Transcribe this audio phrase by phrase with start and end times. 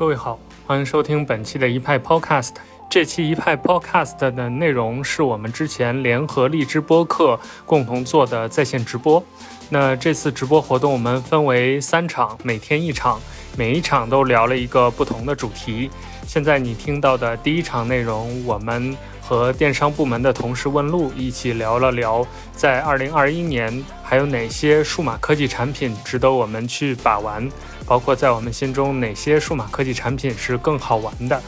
[0.00, 2.52] 各位好，欢迎收听本期的一派 Podcast。
[2.88, 9.22] 这期一派 Podcast 的内容是我们之前联合荔枝播客共同做的在线直播。
[9.68, 13.20] 那这次直播活动我们分为三场，每天一场，
[13.58, 15.90] 每一场都聊了一个不同的主题。
[16.26, 27.46] 现在你听到的第一场内容，我们和电商部门的同事问路一起聊了聊，在二零二一年还有哪些数码科技产品值得我们去把玩。
[27.90, 31.42] 包括在我们心中哪些数码科技产品是更好玩的？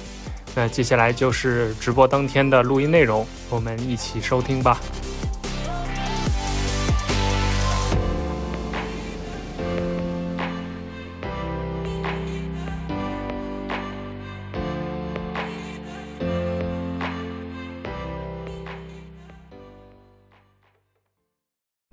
[0.56, 4.80] 那接下来就是直播当天的录音内容，我们一起收听吧。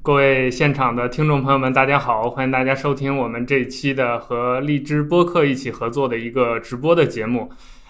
[0.09, 2.27] 各位现场的听众朋友们，大家好！
[2.31, 7.47] 欢迎大家收听我们这一期的和荔枝播客一起合作的一个直播的节目。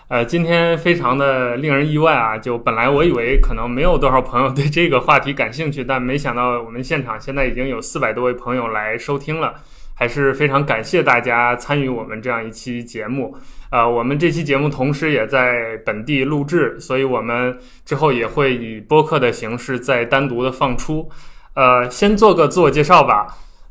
[0.10, 2.38] 呃，今天非常的令人意外啊！
[2.38, 9.54] 就本来我以为可能没有多少朋友对这个话题感兴趣，但没想到我们现场现在已经有四百多位朋友来收听了，
[9.96, 13.34] 还是非常感谢大家参与我们这样一期节目。
[13.72, 21.10] 呃，我们这期节目同时也在本地录制，所以我们之后也会以播客的形式再单独的放出。
[21.54, 23.28] 呃，先做个自我介绍吧。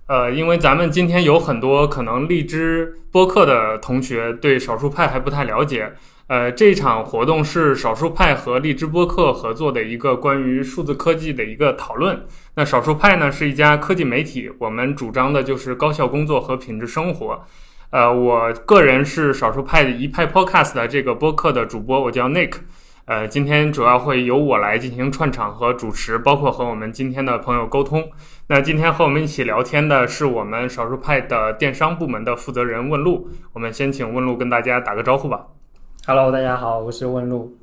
[0.07, 5.93] 呃，因为咱们今天有很多可能荔枝播客的同学对少数派还不太了解。
[6.29, 12.23] 呃，这场活动是少数派和荔枝播客合作的一个关于数字科技的一个讨论。
[12.55, 17.43] 那少数派呢是一家科技媒体，我们主张的就是高效工作和品质生活。
[17.91, 22.53] 呃，我个人是少数派的一派 Podcast 的这个播客的主播，我叫 Nick。
[23.09, 28.07] 呃，今天主要会由我来进行串场和主持，包括和我们今天的朋友沟通。
[28.49, 33.27] 那今天和我们一起聊天的是我们少数派的电商部门的负责人问路。
[33.55, 35.47] 我们先请问路跟大家打个招呼吧。
[36.07, 37.57] Hello，大家好，我是问路。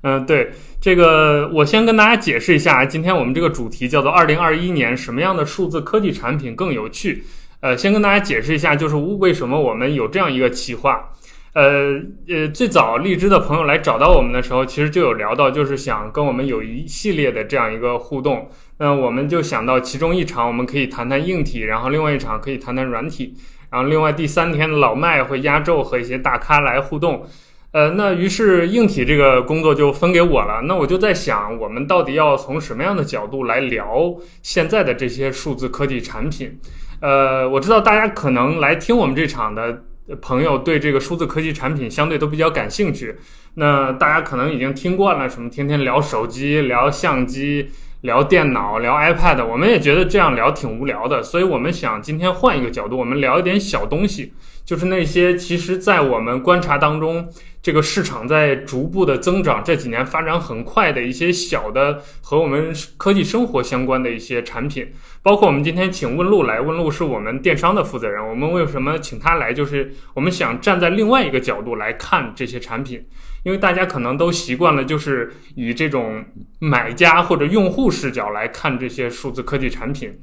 [0.00, 7.24] 嗯，对，这个我先跟大家解释一下，今天我们这个主题叫做“二零二一年什么样的数字科技产品更有趣”。
[7.60, 11.10] 呃，先跟大家解释一下，就是为什么我们有这样一个企划。
[11.54, 18.48] 呃呃，最早荔枝的朋友来找到我们的时候，其实就有聊到，就是想跟我们有一系列的这样一个互动。
[18.78, 23.34] 那我们就想到其中一场我们可以谈谈硬体，然后另外一场可以谈谈软体，
[23.70, 27.26] 然后另外第三天老麦会压轴和一些大咖来互动。
[27.72, 30.62] 呃，那于是硬体这个工作就分给我了。
[30.66, 36.60] 那我就在想，我们到底要从什么样的角度来聊现在的这些数字科技产品？
[37.00, 39.84] 呃，我知道大家可能来听我们这场的。
[40.16, 43.16] 朋友对这个数字科技产品相对都比较感兴趣，
[43.54, 47.70] 那大家可能已经听惯了什么天天聊手机、聊相机、
[48.00, 54.32] 聊电脑、聊 iPad，我们也觉得这样聊挺无聊的，所以我们想今天换一个角度，我们聊一点小东西，
[54.68, 57.26] 就是那些其实在我们观察当中。
[57.60, 64.90] 这个市场在逐步的增长，这几年发展很快的一些小的和我们科技生活相关的一些产品，
[65.22, 68.26] 包括我们今天请问路来，问路是我们电商的负责人。
[68.26, 69.52] 我们为什么请他来？
[69.52, 73.04] 就是我们想站在另外一个角度来看这些产品，
[73.42, 76.24] 因为大家可能都习惯了，就是以这种
[76.60, 80.16] 买家或者用户视角来看这些数字科技产品，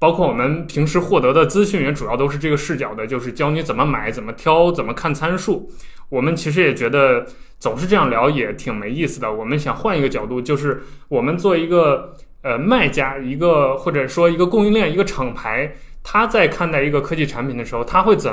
[0.00, 5.70] 包括我们平时获得的资讯也主要都是这个视角的，就是教你怎么买、怎么挑、怎么看参数。
[6.08, 7.24] 我们其实也觉得
[7.58, 9.30] 总是这样聊也挺没意思的。
[9.32, 15.70] 我们想换一个角度，就是我们做一个呃卖家，一个或者说一个供应链，一个厂牌，
[16.02, 18.32] 他在看待一个科技产品的时候，他会怎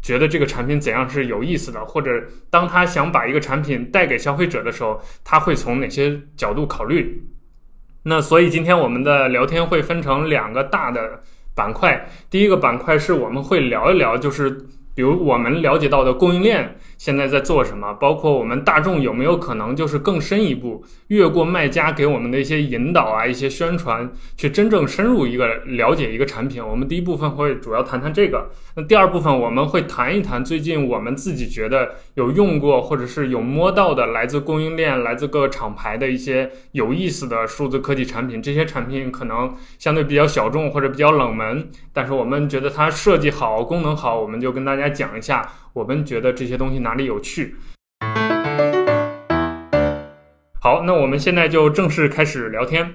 [0.00, 1.84] 觉得这个产品怎样是有意思的？
[1.84, 2.10] 或者
[2.48, 7.22] 当他想把一个产品带给消费者的时候，他会从哪些角度考虑？
[8.04, 11.22] 那所以今天我们的聊天会分成两个大的
[11.54, 12.08] 板块。
[12.30, 14.50] 第一个板块是我们会聊一聊，就是
[14.94, 16.76] 比如我们了解到的供应链。
[17.02, 17.92] 现在在做什么？
[17.94, 26.64] 包括我们大众有没有可能就是更深一步，越过卖家给我们的一些引导啊、一些宣传，去真正深入一个了解一个产品？
[26.64, 28.48] 我们第一部分会主要谈谈这个。
[28.76, 38.40] 那第二部分我们会谈一谈最近我们自己觉得有用过或者是有摸到的来自供应链、来自各个厂牌的一些有意思的数字科技产品。
[38.40, 45.44] 这些产品可能相对比较小众或者比较冷门，但是我们觉得它设计好、功能好，我们就跟大家讲一下。
[45.74, 47.56] 我们觉得这些东西哪里有趣？
[50.60, 52.92] 好，那我们现在就正式开始聊天。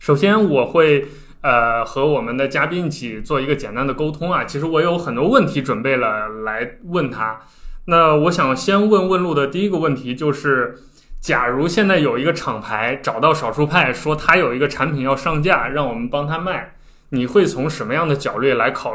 [0.00, 1.06] 首先，我会
[1.40, 4.44] 呃和我们的嘉宾一起做一个简单的沟通啊。
[4.44, 7.40] 其实我有很多问题准备了来问他。
[7.86, 10.76] 那我想先问问路的第一个问题就是：
[11.20, 16.74] 假如现在有一个厂牌找到少数派，说他有一个产品要上架，让我们帮他卖，
[17.10, 18.92] 你会从什么样的角度来考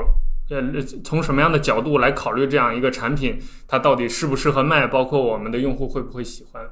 [0.50, 6.64] 呃，从什么样的角度来考虑这样一个产品，它到底适不适合卖，包括我们的用户会不会喜欢？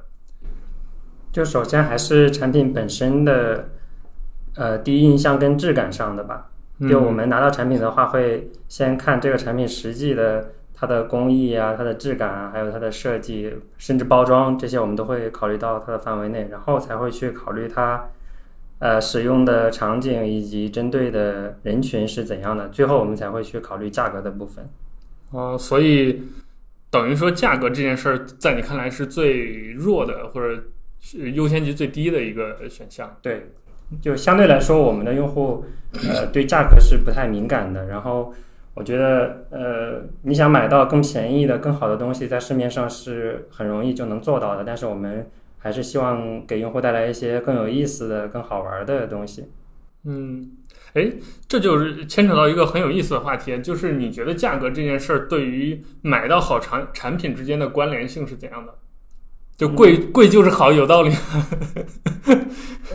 [1.32, 3.70] 就首先还是产品本身的，
[4.54, 6.48] 呃，第一印象跟质感上的吧。
[6.88, 18.08] 就我们拿到产品的话，会先看这个产品实际的它的工艺啊、它的质感啊，还有它的设计，甚至包装这些，我们都会考虑到它的范围内，然后才会去考虑它，
[18.82, 24.68] 呃，使用的场景以及针对的人群是怎样的，最后我们才会去考虑价格的部分。
[25.30, 26.24] 哦，所以
[26.90, 30.64] 等于说价格这件事儿，在你看来是最弱的，或者
[30.98, 33.16] 是优先级最低的一个选项。
[33.22, 33.52] 对。
[34.00, 35.66] 就相对来说，我们的用户，
[36.08, 37.88] 呃，对价格是不太敏感的。
[37.88, 38.32] 然后，
[38.72, 44.64] 我觉得，呃，你想买到更便宜的、更好的东西，在市面上是很容易就能做到的。
[44.64, 45.30] 但是，我们
[45.62, 49.46] 还是希望给用户带来一些更有意思的、更好玩的东西。
[50.04, 50.50] 嗯，
[50.94, 51.12] 哎，
[51.46, 58.74] 这就是牵扯到一个很有意思的话题，就是你觉得价格这件事儿对于买到好产产品之间的关联性是怎样的？
[59.56, 61.14] 就贵贵就是好，有道理。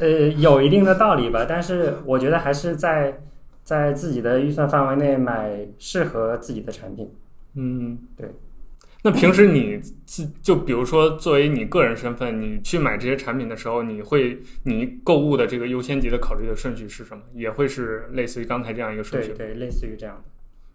[0.01, 3.21] 呃，有一定的道理吧，但是我觉得还是在
[3.63, 7.09] 在自己的预算范围内买适合自己的产品。
[7.55, 8.29] 嗯，对。
[9.07, 17.23] 那平时你自就比如说作为你个人身份，你去买这些产品的时候，你会你购物的这个优先级的考虑的顺序是什么？
[17.33, 19.29] 也会是类似于刚才这样一个顺序？
[19.29, 20.23] 对对，类似于这样的。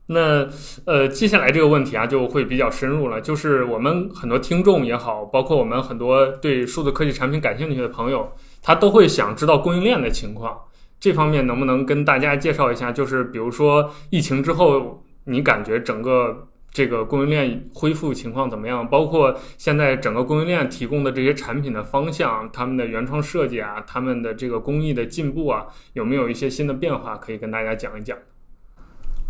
[0.06, 0.49] 那
[0.90, 3.20] 呃，接下来这个问题啊，就会比较深入了。
[3.20, 8.32] 就是我们很多听众也好，包括我们很多对数字科技产品感兴趣的朋友，
[8.62, 10.58] 他都会想知道供应链的情况。
[10.99, 12.90] 这方面能不能跟大家介绍一下？
[12.90, 18.89] 就是比如说疫情之后，你感觉整个这个供应链恢复情况怎么样？
[18.89, 28.17] 包括现在整个供应链提供的这些产品的方向、他们的原创设计啊、他们的这个工艺的进步啊，有没有一些新的变化可以跟大家讲一讲？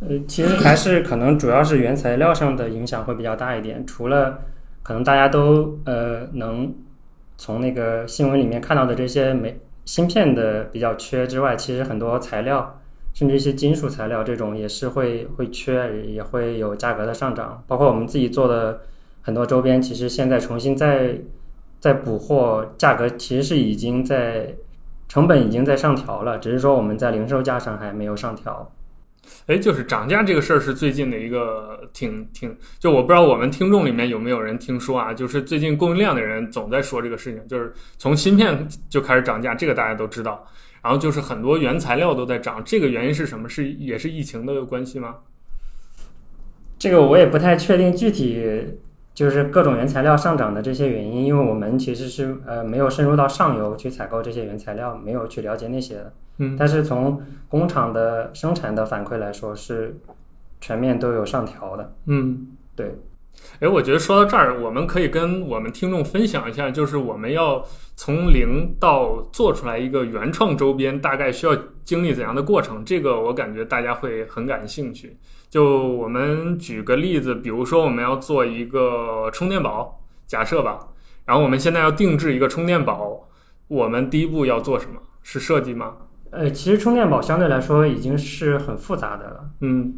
[0.00, 3.85] 呃，其实还是可能主要是原材料上的影响会比较大一点。
[3.87, 4.44] 除了
[4.83, 6.75] 可能大家都呃能
[7.37, 12.81] 从那个新闻里面看到的这些没芯片的比较缺之外，其实很多材料，
[13.14, 17.62] 甚至一些金属材料这种也是会会缺，也会有价格的上涨。
[17.67, 18.81] 包括我们自己做的
[19.20, 21.19] 很多周边，其实现在重新再
[21.79, 24.55] 再补货，价格其实是已经在
[25.09, 28.70] 成本已经在上调了，只是说我们在零售价上还没有上调。
[29.46, 35.12] 哎，就是涨价这个事儿是最近的一个挺挺，就我不知道我们听众里面有没有人听说啊？
[35.12, 40.46] 就是最近供应链的人总在说这个事情，就是从芯片就开始涨价，这个大家都知道。
[40.82, 43.49] 然后就是很多原材料都在涨，这个原因是什么？
[43.49, 45.17] 是也是疫情的关系吗？
[46.79, 48.79] 这个我也不太确定具体。
[49.14, 56.14] 就是各种原材料上涨的这些原因，因为我们其实是呃没有深入到上游去采购这些原材料，没有去了解那些的。
[56.38, 59.96] 嗯，但是从工厂的生产的反馈来说，是
[60.61, 61.94] 全面都有上调的。
[62.06, 62.94] 嗯，对。
[63.61, 67.64] 哎，我觉得说到这儿，我们可以跟我们听众分享一下，就是我们要
[67.96, 72.84] 从零到做出来一个原创周边，大概需要经历怎样的过程？
[72.84, 75.17] 这个我感觉大家会很感兴趣。
[75.49, 80.88] 就我们举个例子，比如说我们要做一个充电宝，假设吧，
[81.25, 83.29] 然后我们现在要定制一个充电宝，
[83.69, 85.00] 我们第一步要做什么？
[85.23, 85.96] 是设计吗？
[86.32, 89.50] 呃，其实充电宝相对来说已经是很复杂的了。
[89.61, 89.94] 嗯，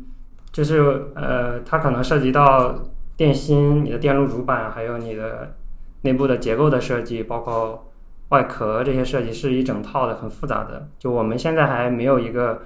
[0.53, 2.75] 就是呃，它可能涉及到
[3.17, 5.55] 电芯、你的电路主板，还有你的
[6.03, 7.91] 内部的结构的设计，包括
[8.29, 10.89] 外壳这些设计是一整套的，很复杂的。
[10.99, 12.63] 就我们现在还没有一个。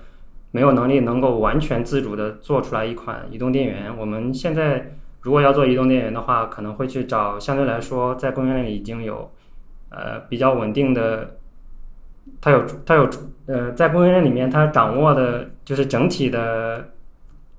[0.50, 3.94] 没有能力能够完全自主的做出来一款移动电源。
[3.94, 9.30] 我们现在如果要做移动电源的话，可能会去找相对来说在供应链里已经有
[9.90, 11.37] 呃比较稳定的，
[12.40, 13.09] 它有它有
[13.47, 16.88] 呃在供应链里面它掌握的就是整体的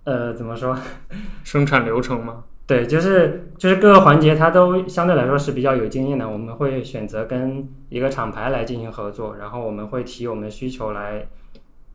[0.03, 0.77] 呃怎么说
[1.43, 2.43] 生产流程吗？
[2.65, 6.29] 对，就是就是各个环节它都相对来说是比较有经验的。
[6.29, 11.27] 我们会选择跟一个厂牌来进行合作，然后我们会提我们的需求来。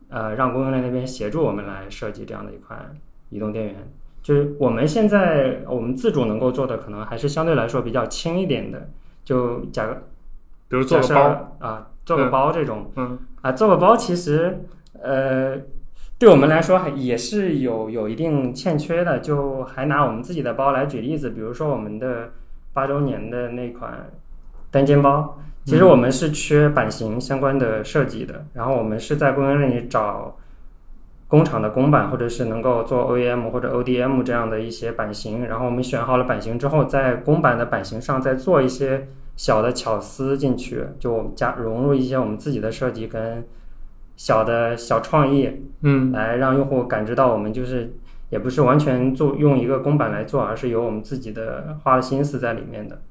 [0.07, 2.95] 呃，让供应链那边协助我们来设计这样的一款
[3.31, 3.75] 移动电源。
[4.21, 8.87] 就是我们现在我们自主能够做的，可能还是相对来说比较轻一点的。
[9.23, 9.87] 就假，
[10.69, 14.65] 比如做个包啊，做个包这种，嗯啊，做个包其实
[15.01, 15.57] 呃，
[16.17, 19.19] 对我们来说还也是有有一定欠缺的。
[19.19, 22.31] 就还拿我们自己的包来举例子，比如说我们的
[22.73, 24.09] 八周年的那款
[24.71, 25.39] 单肩包。
[25.65, 30.37] 其实我们是缺版型相关的设计的，然后我们是在供应链里找
[31.27, 43.45] 工厂的公版，或者是能够做 OEM 或者 ODM 这样的一些版型，然后我们选好了版型之后，在公版的版型上再做一些小的巧思进去，就我们加融入一些我们自己的设计跟
[44.15, 45.49] 小的小创意，
[45.81, 47.93] 嗯，来让用户感知到我们就是
[48.29, 53.01] 也不是完全做用一个公版来做，而是有我们自己的花的心思在里面的。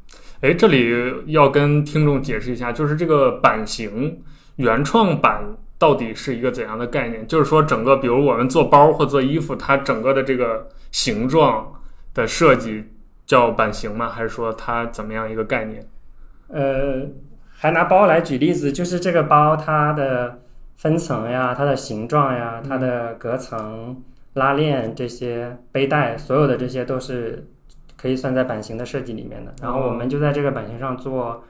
[0.40, 0.90] 哎，这里
[1.26, 4.23] 要跟听众解释一下，就是这个版型
[4.57, 7.26] 原创版到底是一个怎样的概念？
[7.26, 11.73] 就是说，整个比如我们做包或做衣服，它整个的这个形状
[12.14, 12.85] 的设计
[13.26, 14.09] 叫版型吗？
[14.09, 15.87] 还是说它怎么样一个概念？
[16.48, 17.06] 呃，
[17.48, 20.40] 还拿包来举例子，就是这个包它的
[20.76, 24.02] 分层呀、它的形状呀、它的隔层、
[24.34, 27.46] 拉链这些背带，所有的这些都是
[27.96, 29.54] 可以算在版型的设计里面的。
[29.62, 31.44] 然后我们就在这个版型上做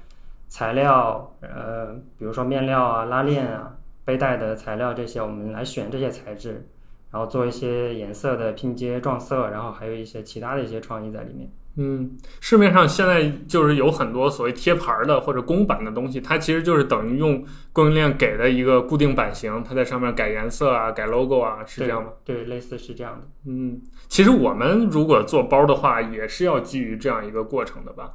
[0.48, 6.66] 材料，呃，比如说面料啊、拉链啊、背带的材料这些，我们来选这些材质，
[7.10, 11.48] 然后做一些颜色的拼接撞色，然后还有一些其他的一些创意在里面。
[11.76, 22.10] 嗯，市面上现在就是有很多所谓贴牌儿的或者公版的东西，它其实就是等于用供应链给的一个固定版型，它在上面改颜色啊、改 logo 啊，是这样吗？
[22.24, 23.26] 对，类似是这样的。
[23.46, 28.14] 嗯，其实我们如果做包的话，也是要基于这样一个过程的吧？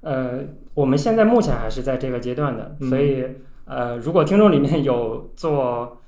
[0.00, 0.40] 呃，
[0.74, 3.24] 我们现在目前还是在这个阶段的，嗯所以
[3.66, 6.02] 呃，如果听众里面有做，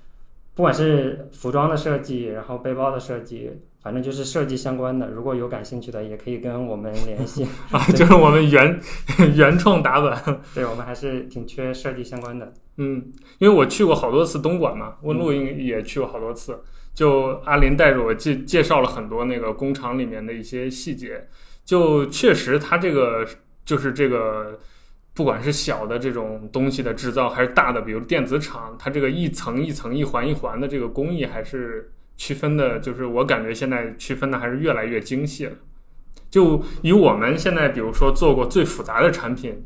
[0.56, 3.52] 不管是服装的设计，然后背包的设计，
[3.84, 7.46] 反正就是设计相关的，如果有感兴趣的，也可以跟我们联系。
[7.70, 8.80] 啊，就是我们原
[9.36, 10.40] 原创打本。
[10.54, 12.50] 对，我们还是挺缺设计相关的。
[12.78, 16.58] 嗯，因为我去过好多次东莞嘛，问路应也去过好多次。
[16.94, 21.28] 就阿林带着我介介绍了很多那个工厂里面的一些细节，
[21.62, 23.26] 就确实它这个
[23.66, 24.58] 就是这个，
[25.12, 35.52] 不管是小的这种东西的制造，还是大的，比如电子厂，它这个一层一层、一环一环的这个工艺，还是区分的，就是我感觉现在区分的还是越来越精细了。
[36.30, 39.64] 就以我们现在，比如说做过最复杂的产品，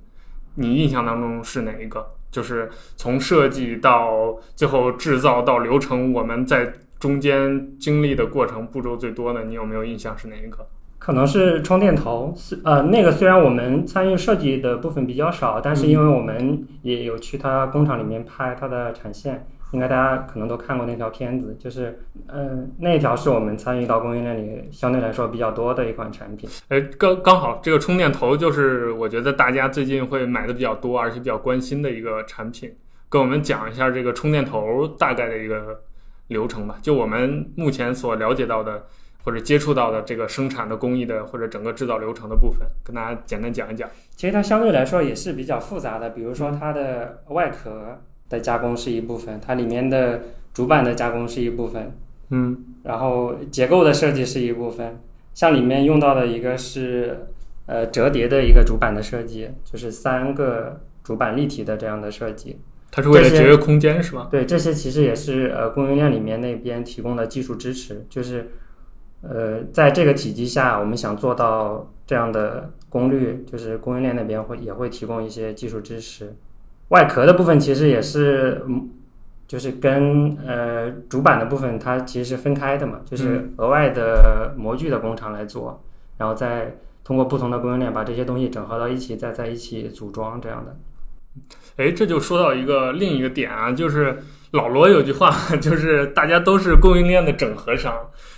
[0.57, 2.07] 你印象当中是哪一个？
[2.31, 10.67] 就是从设计到最后制造到流程，我们在中间经历的过程步骤最多的，你有没有印象是哪一个？
[10.99, 21.99] 可能是充电头，是呃，那个虽然我们参与设计的部分比较少，但是因为我们也有去它工厂里面拍它的产线，应该大家可能都看过那条片子，就是
[22.29, 26.49] 嗯、呃，那条是我们参与到供应链里相对来说比较多的一款产品。
[26.69, 32.75] 哎，刚刚好这个充电头就是我觉得大家最近会买的比较多，而且比较关心的一个产品，
[33.09, 35.81] 跟我们讲一下这个充电头大概的一个
[36.29, 36.79] 流程吧。
[36.81, 38.85] 就我们目前所了解到的。
[39.25, 43.87] 或者接触到的这个生产的工艺的或者整个制造流程的部分，跟大家简单讲一讲。
[44.17, 51.93] 其实它相对来说也是比较复杂的，比如说它的外壳的加工是一部分，它里面的主板的加工是一部分，
[52.31, 55.01] 嗯，然后结构的设计是一部分。
[55.35, 57.27] 像里面用到的一个是
[57.67, 62.59] 呃折叠的一个主板的设计，就是三个主板立体的这样的设计。
[62.91, 64.29] 它是为了节约空间是吗？
[64.31, 68.51] 对，这些其实也是呃供应链里面那边提供的技术支持，就是。
[69.21, 76.37] 呃，在这个体积下，我们想做到这样的功率，就是供应链那边会也会提供一些技术支持。
[76.89, 78.89] 外壳的部分其实也是，嗯，
[79.47, 85.83] 就是跟呃主板的部分它其实是分开的嘛，就是额外的模具的工厂来做，
[86.17, 90.77] 然后再通过不同的供应链把这些东西整合到一起，再在一起组装这样的。
[91.77, 94.19] 哎，这就说到一个另一个点啊，就是
[94.53, 95.31] 老罗有句话，
[95.61, 97.95] 就是大家都是供应链的整合商。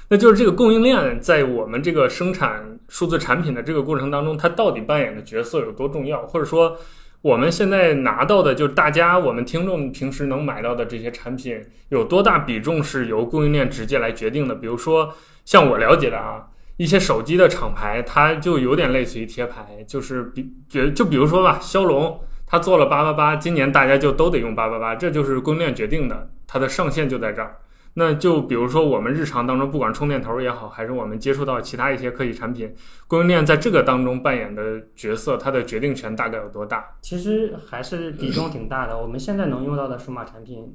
[0.08, 6.26] 那就是这个供应链在我们这个生产数字产品的这个过程当中，它到底扮演的角色有多重要？
[6.26, 6.76] 或者说，
[7.22, 14.54] 我们现在拿到的，就大家我们听众平时能买到的这些产品，有多大比重是由供应链直接来决定的？
[14.54, 16.48] 比如说，像我了解的啊，
[16.78, 22.20] 一些手机的厂牌，它就有点类似于贴牌，就是比觉就比如说吧，骁龙。
[22.52, 27.58] 它做了八八八，今年大家就都得用八八八，这就是供应链决定的，它的上限就在这儿。
[27.94, 32.74] 那就比如说我们日常当中，不管充电头也好，还是我们接触到其他一些科技产品，
[33.08, 36.84] 供应链在这个当中扮演的角色，它的决定权大概有多大？
[37.00, 38.96] 其实还是比重挺大的。
[38.96, 40.72] 我们现在能用到的数码产品，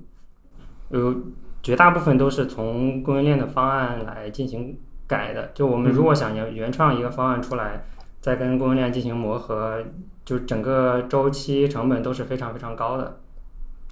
[0.90, 1.16] 有
[1.64, 5.52] 绝大部分都是从供应链的方案来进行改的。
[5.54, 7.86] 就我们如果想原原创一个方案出来，
[8.20, 9.84] 再跟供应链进行磨合。
[10.26, 13.20] 就整个周期成本都是非常非常高的，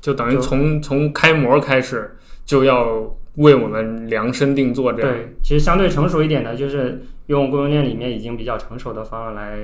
[0.03, 5.09] 就等于从从开模开始就要为我们量身定做这样。
[5.09, 9.57] 对，其实相对成熟一点的，就是用供应链里面已经比较成熟的方案来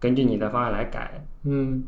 [0.00, 1.26] 根据你的方案来改。
[1.44, 1.84] 嗯，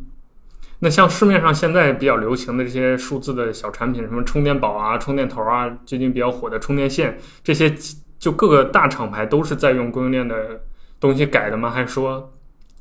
[0.81, 7.75] 那像市面上现在比较流行的这些数字的小产品，什么充电宝啊、充电头啊，最近比较火的充电线，这些
[8.19, 10.61] 就各个大厂牌都是在用供应链的
[11.01, 11.71] 东西改的吗？
[11.71, 12.31] 还是说？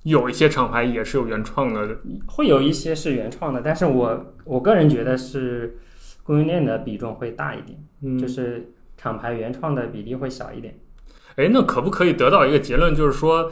[0.03, 5.77] 有一些厂牌也是有原创的，会有一些是原创的，但是我我个人觉得是
[6.23, 10.77] 供应链的比重会大一点，嗯、就是厂牌原创的比例会小一点。
[11.35, 13.51] 哎，那可不可以得到一个结论，就是说，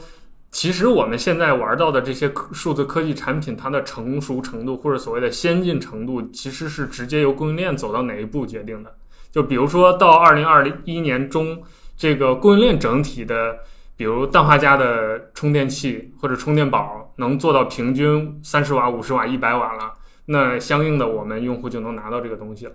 [0.50, 8.94] 其实我们现在玩到的这些数字科技产品，它的成熟程度或者所谓的先进程度，其实是直接由供应链走到哪一步决定的。
[9.30, 11.62] 就比如说到二零二一年中，
[11.96, 13.60] 这个供应链整体的，
[13.96, 19.94] 比如氮化镓的充电器或者充电宝能做到平均三十瓦、五十瓦、一百瓦了，
[20.26, 22.72] 那相应的我们用户就能拿到这个东西了。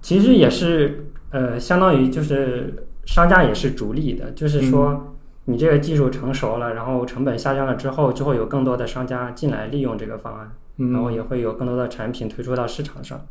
[0.00, 5.16] 其实也是，呃，相当于就是商家也是逐利的，就是说
[5.46, 10.52] 你这个技术成熟了，然后成本下降了之后，就会有更多的商家进来利用这个方案，
[10.92, 13.26] 然后也会有更多的产品推出到市场上。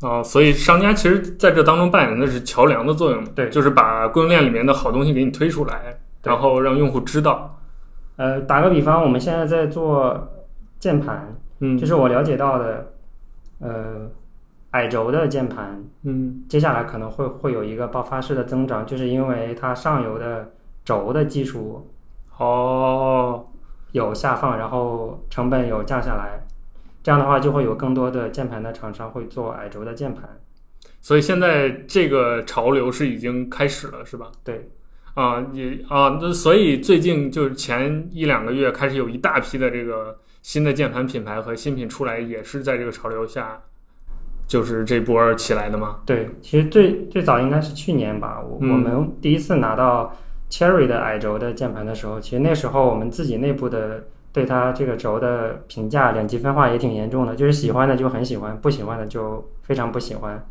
[0.00, 7.58] 啊，所以商家其实在这当中扮演的是桥梁的作用，对，就是把供应链里面的好东西给你推出来，然后让用户知道。
[8.16, 10.30] 呃，打个比方，我们现在在做
[10.78, 12.92] 键盘，嗯，就是我了解到的，
[13.58, 14.10] 呃，
[14.70, 20.50] 矮轴的键盘，嗯，接下来可能会会有一个爆发式的增长，就是因为它上游的
[20.82, 21.90] 轴的技术
[22.38, 23.46] 哦，
[23.92, 26.40] 有下放，然后成本有降下来。
[27.02, 30.24] 这样的话，就会有更多的键盘的厂商会做矮轴的键盘，
[31.00, 34.30] 所以现在这个潮流是已经开始了，是吧？
[34.44, 34.68] 对，
[35.14, 43.58] 啊，也啊，那所以最近就是前一两个月开始有一大批的这个新的键盘品牌和新品出来，也是在这个潮流下，
[44.46, 46.00] 就是这波起来的吗？
[46.04, 50.14] 对，其实最最早应该是去年吧，我、嗯我们第一次拿到
[50.50, 54.04] Cherry 的矮轴的键盘的时候，其实那时候我们自己内部的。
[54.32, 60.44] 对它这个轴的评价两极分化也挺严重的，就是喜欢的就很喜欢，不喜欢的就非常不喜欢。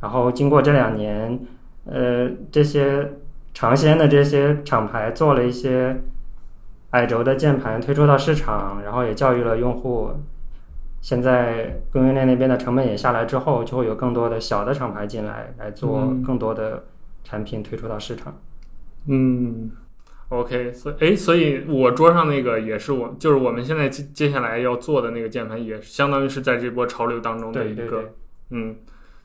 [0.00, 1.38] 然后经过这两年，
[1.84, 3.12] 呃，这些
[3.52, 6.00] 尝鲜的这些厂牌做了一些
[6.90, 10.10] 矮轴的键盘推出到市场，然后也教育了用户。
[11.02, 16.84] 现在供应链那边的成本也下来之后，就会有更多的小的厂牌进来，来做嗯更多的
[17.24, 18.34] 产品推出到市场。
[19.06, 19.70] 嗯
[20.30, 28.12] ，OK，所以哎，所以我桌上那个也是我，就是我们现在接接下来要做的那个键盘，也相当于是在这波潮流当中的一个，对对对，
[28.50, 28.76] 嗯，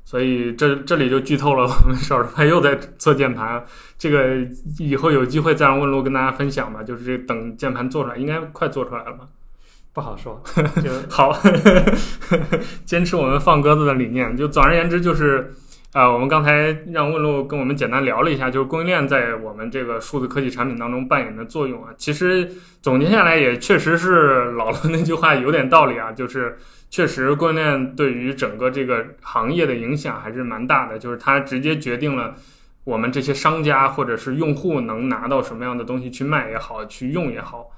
[0.04, 3.66] 所以这这里就剧透了，我们少数派又在做键盘，
[3.98, 4.38] 这个
[4.78, 9.28] 以后有机会再让问路跟大家分享吧，就是这等键盘做出来，应该快做出来了吧？
[9.94, 10.44] 不好说，
[10.84, 11.32] 就好，
[12.84, 14.36] 坚持我们放鸽子的理念。
[14.36, 15.54] 就总而言之，就是
[15.96, 21.94] 啊、我们刚才让问路跟我们简单聊了一下，就是供应链在我们这个数字科技产品当中扮演的作用啊。
[21.98, 26.58] 其实总结下来，也确实是老了那句话有点道理啊，就是
[26.90, 32.36] 确实供应链对于整个这个行业的影响还是蛮大的，就是它直接决定了。
[32.84, 37.72] 我们这些商家或者是用户能拿到什么样的东西去卖也好，去用也好，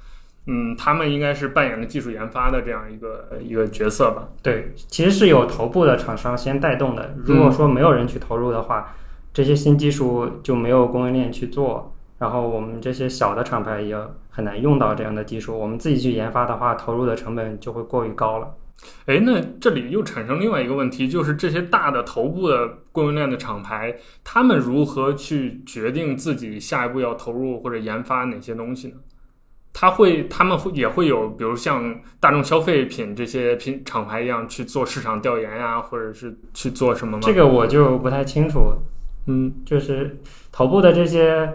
[0.50, 4.30] 嗯，他们应该是扮演了技术研发的这样一个一个角色吧。
[4.42, 7.14] 对，其实是有头部的厂商先带动的。
[7.26, 8.96] 如果说没有人去投入的话，
[9.34, 13.96] 这些新技术就没有供应链去做，然后我们这些小的厂牌也
[14.30, 15.60] 很难用到这样的技术。
[15.60, 18.56] 我们自己去研发的话，投入的成本就会过于高了。
[19.08, 28.94] 哎，那这里又产生另外一个问题，就是这些大的头部的供应链的厂牌，他们如何去决定自己下一步要投入或者研发哪些东西呢？
[29.80, 37.22] 他会，他们会也会有，比如像大众消费品这些品厂牌一样去做市场调研呀，或者是去做什么吗？
[37.22, 38.74] 这个我就不太清楚，
[39.28, 40.20] 嗯就是
[40.52, 41.48] 头部的这些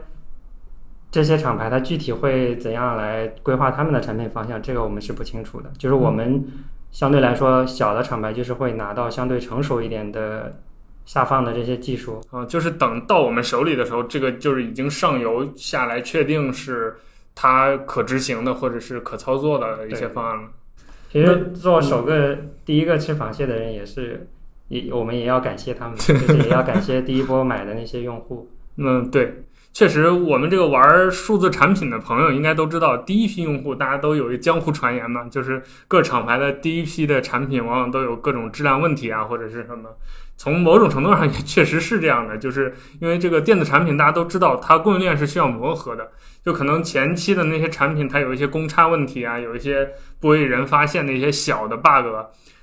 [1.10, 5.68] 这些厂牌，它具体会怎样来规划他们的产品方向，这个我们是不清楚的。
[5.76, 6.46] 就是我们
[6.92, 10.60] 相对来说小的厂牌，就是会拿到相对成熟一点的
[11.04, 12.20] 下放的这些技术。
[12.30, 16.94] 啊，就是等到我们手里的时候，这个就是已经上游下来，确定是
[17.34, 20.48] 它可执行的或者是可操作的一些方案了。
[21.10, 24.28] 其实做首个第一个吃螃蟹的人也是，
[24.68, 28.48] 也我们也要感谢他们， 就是也要感谢第一波买的那些用户。
[28.76, 39.90] 嗯，对，确实，我们这个玩数字产品的朋友应该都知道，第一批用户大家都有一江湖传言嘛，就是各厂牌的第一批的产品往往都有各种质量问题啊，或者是什么。
[40.42, 46.10] 从某种程度上也确实是这样的，就是因为这个电子产品大家都知道，它供应链是需要磨合的，
[46.44, 52.08] 就可能前期的那些产品它有一些公差问题啊，有一些不为人发现的一些小的 bug。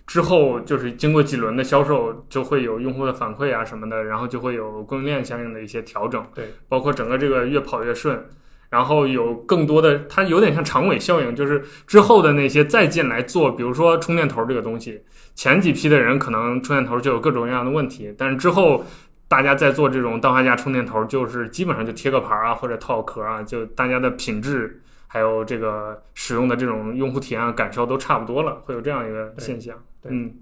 [0.05, 8.25] 之后就是经过几轮的销售，就会有用户的反馈啊什么的，然后就会有供应链相应的一些调整，对，包括整个这个越跑越顺，
[8.71, 15.01] 然后有更多的，它有点像长尾效应，就是之后的那些再进来做，比如说充电头这个东西，
[15.39, 18.83] 前几批的人可能充电头就有各种各样的问题，但是之后
[19.29, 29.77] 大家在做这种氮化镓充电头，就是基本上就贴个牌啊或者套壳啊，就大家的品质还有这个使用的这种用户体验感受都差不多了，会有这样一个现象。
[30.01, 30.33] 对嗯。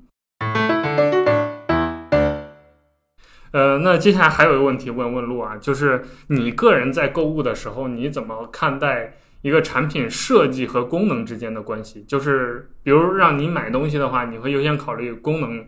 [3.52, 12.04] 呃，那接下来还有一个问题问问路啊，就是你个人在购物的时候，你怎么看待一个产品设计和功能之间的关系？
[12.08, 15.66] 就是比如让你买东西的话，你会优先考虑功能，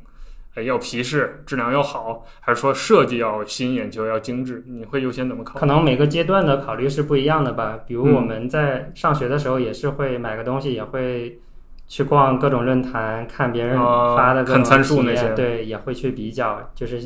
[0.55, 4.63] 呃，要皮实，质量要好，还是说设计要吸引眼球、要精致？
[4.67, 5.59] 你会优先怎么考虑？
[5.59, 7.79] 可能每个阶段的考虑是不一样的吧。
[7.85, 11.39] 比如嗯我们在上学的时候，也是会买个东西，也会
[11.87, 16.99] 去逛各种论坛，看别人哦发的各种看参数那些对，也会去比较，就是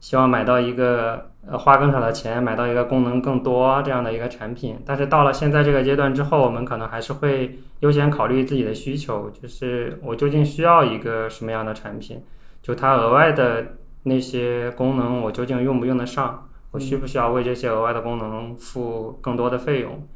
[0.00, 4.76] 希望买到一个呃花更少的钱，买到一个功能更多这样的一个产品。
[4.84, 12.22] 但是到了现在这个阶段之后，我们可能还是会优先考虑自己的需求，就是我究竟需要一个什么样的产品，
[12.60, 16.44] 就它额外的那些功能，我究竟用不用得上？
[16.70, 20.06] 我需不需要为这些额外的功能付更多的费用？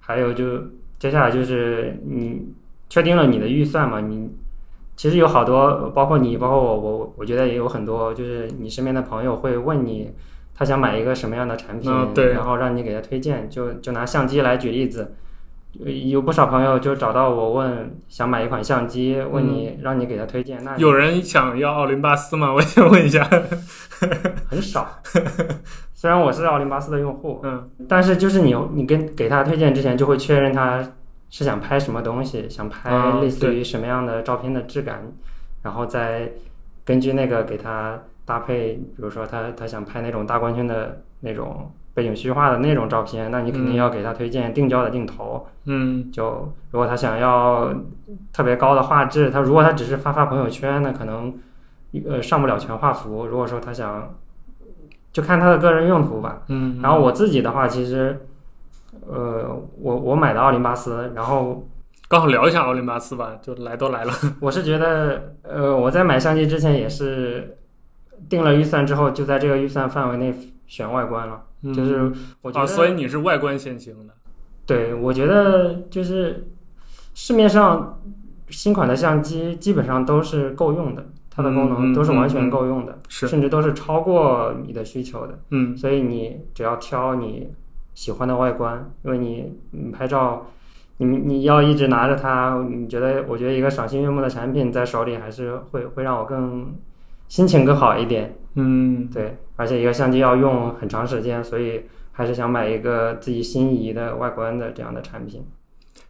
[0.00, 0.58] 还有就
[0.98, 2.52] 接下来就是你
[2.88, 4.00] 确定了你的预算嘛？
[4.00, 4.32] 你
[4.96, 10.10] 其实有好多，包括你，包括我，我我觉得也有很多，就是你身边的朋友会问你，
[10.56, 13.48] 他想买一个什么样的产品，嗯对然后让你给他推荐。
[13.50, 15.14] 就就拿相机来举例子，
[15.72, 22.52] 有有不少朋友就找到我问想买一款相机，问你、让你给他推荐，那有人想要奥林巴斯吗？
[22.54, 23.22] 我想问一下。
[24.48, 24.88] 很少。
[25.94, 30.82] 虽然我是奥林巴斯的用户，嗯但是就是你你跟给他推荐之前，就会确认他
[31.30, 35.02] 是想拍什么东西，想拍啊类似于什么样的照片的质感，
[35.62, 36.30] 然后再
[36.84, 45.46] 根据那个给他搭配，比如说他他想拍那种大光圈的那种背景虚化的那种照片，那你肯定嗯要给他推荐定焦的镜头。
[45.64, 47.72] 嗯就如果他想要
[48.32, 51.32] 特别高的画质，他如果他只是发发朋友圈，那可能
[52.06, 53.26] 呃上不了全画幅。
[53.26, 54.14] 如果说他想，
[55.12, 56.42] 就看他的个人用途吧。
[56.48, 58.26] 嗯，然后我自己的话，其实
[59.08, 61.66] 呃我我买的奥林巴斯，然后
[62.08, 64.12] 刚好聊一下奥林巴斯吧，就来都来了。
[64.40, 67.56] 我是觉得呃我在买相机之前也是
[68.28, 70.34] 定了预算之后，就在这个预算范围内
[70.66, 71.42] 选外观了。
[71.62, 74.14] 嗯就是我觉啊，得，所以你是外观先行的。
[74.66, 76.48] 对，我觉得就是
[77.14, 77.98] 市面上
[78.50, 85.38] 新款的相机基本上都是够用的，它的功能都是完全够用的，是，甚至都是超过你的需求的。
[85.50, 87.50] 嗯所以你只要挑你
[87.94, 90.46] 喜欢的外观，因为你你拍照，
[90.98, 96.76] 你你要一直拿着它，你觉得我觉得一个赏心悦目的产品在手里还是会会让我更
[97.28, 98.36] 心情更好一点。
[98.54, 105.46] 嗯对，而且一个相机要用很长时间，所以还是想买一个自己心仪的外观的这样的产品。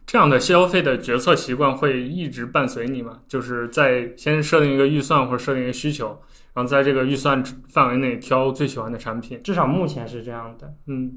[0.05, 3.19] 这样的消费的决策习惯会一直伴随你吗？
[3.27, 6.17] 就是在先设定一个预算或者设定一个需求，
[6.53, 9.41] 然后在这个预算范围内挑最喜欢的产品。
[9.43, 10.73] 至少目前是这样的。
[10.85, 11.11] 嗯，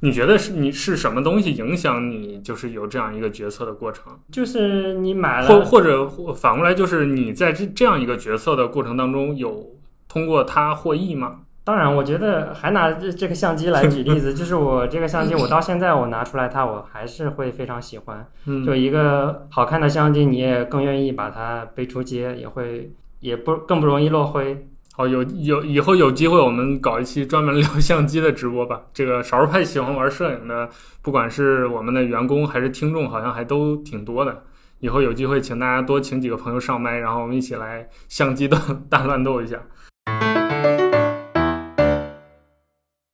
[0.00, 4.12] 你觉得是你是什么东西影响你，就是有这样一个决策的过程？
[4.30, 9.70] 就是你买了，或或者或反过来，就是你在这这样一个决策的过程当中，有
[10.08, 11.40] 通过它获益吗？
[11.64, 18.24] 当然，我觉得还拿这这个相机来举例子， 就是我这个相机，我到现在我拿出来它，我还是会非常喜欢。
[18.44, 24.68] 嗯，就一个好看的相机，你也更愿意把它背出街，也会也不更不容易落灰。
[24.98, 28.80] 好，有有以后有机会我们搞一期专门聊相机的直播吧。
[28.94, 30.70] 这个少数派喜欢玩摄影的，
[31.02, 34.44] 不管是我们的员工还是听众，好像还都挺多的。
[34.78, 39.60] 以后有机会请大家多请几个朋友上麦，然后我们一起来相机的 大乱斗一下。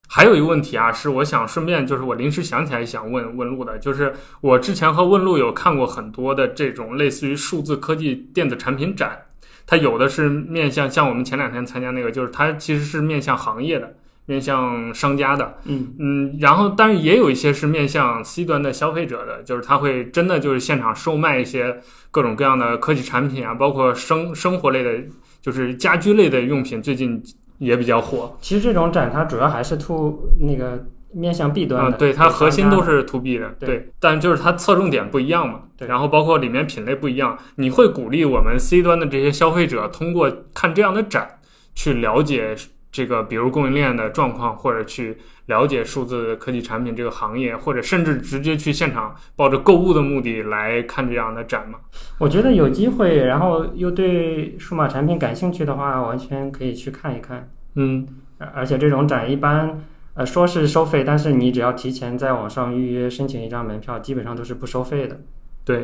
[0.09, 9.21] 还有一个问题啊，是我想顺便就是我临时想起来想问问路的，就是我之前和问路有看过很多的这种类似于数字科技电子产品展，
[9.67, 13.95] 它有的是面向像我们前两天参加那个，就是它其实是面向行业的，
[14.27, 24.93] 面向商家的，嗯嗯，然后但是也有一些是面向 C 端的消费者的，就是它会真的就是现场售卖一些各种各样的科技产品啊，包括生生活类的，
[25.41, 27.23] 就是家居类的用品，最近
[27.59, 28.37] 也比较火。
[28.41, 41.39] 其实这种展它主要还是 to 那个面向 B 端啊、的，对，它核心都是 to B 的，对但就是它侧重点不一样嘛，对然后包括里面品类不一样，你会鼓励我们 C 端的这些消费者通过看这样的展
[41.75, 42.55] 去了解
[42.91, 51.79] 这个，比如供应链的状况，或者去了解数字科技产品这个行业，或者甚至直接去现场抱着购物的目的来看这样的展嘛。
[52.19, 57.49] 我觉得有机会，然后又对数码产品感兴趣的话，完全可以去看一看。
[57.75, 58.07] 嗯
[58.39, 59.83] 而而且这种展一般，
[60.15, 65.19] 呃，说是收费，但是你只要提前在网上预约申请一张门票，基本上都是不收费的。
[65.65, 65.81] 对，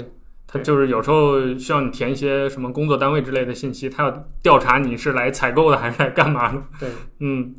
[0.47, 6.63] 他就是有时候需要你填一些什么工作单位之类的信息，他要调查你是来采购的还是来干嘛的。
[6.79, 6.89] 对，
[7.21, 7.55] 嗯，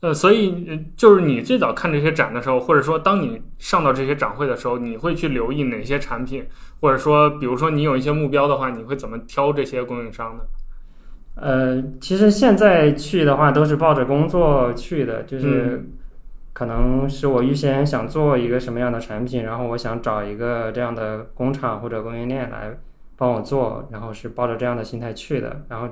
[0.00, 6.44] 呃，所以呃就是你最早看这些展的时候，或者说当你上到这些展会的时候，你会去留意哪些产品，
[6.80, 10.42] 或者说，比如说你有一些目标的话，你会怎么挑这些供应商呢？
[11.36, 15.82] 呃，其实现在去的话都是抱着工作去的，就是
[16.60, 22.70] 可能是我预先想做一个什么样的产品，然后我想找一个这样的工厂或者供应链来
[23.16, 25.62] 帮我做，然后是抱着这样的心态去的。
[25.70, 25.88] 然后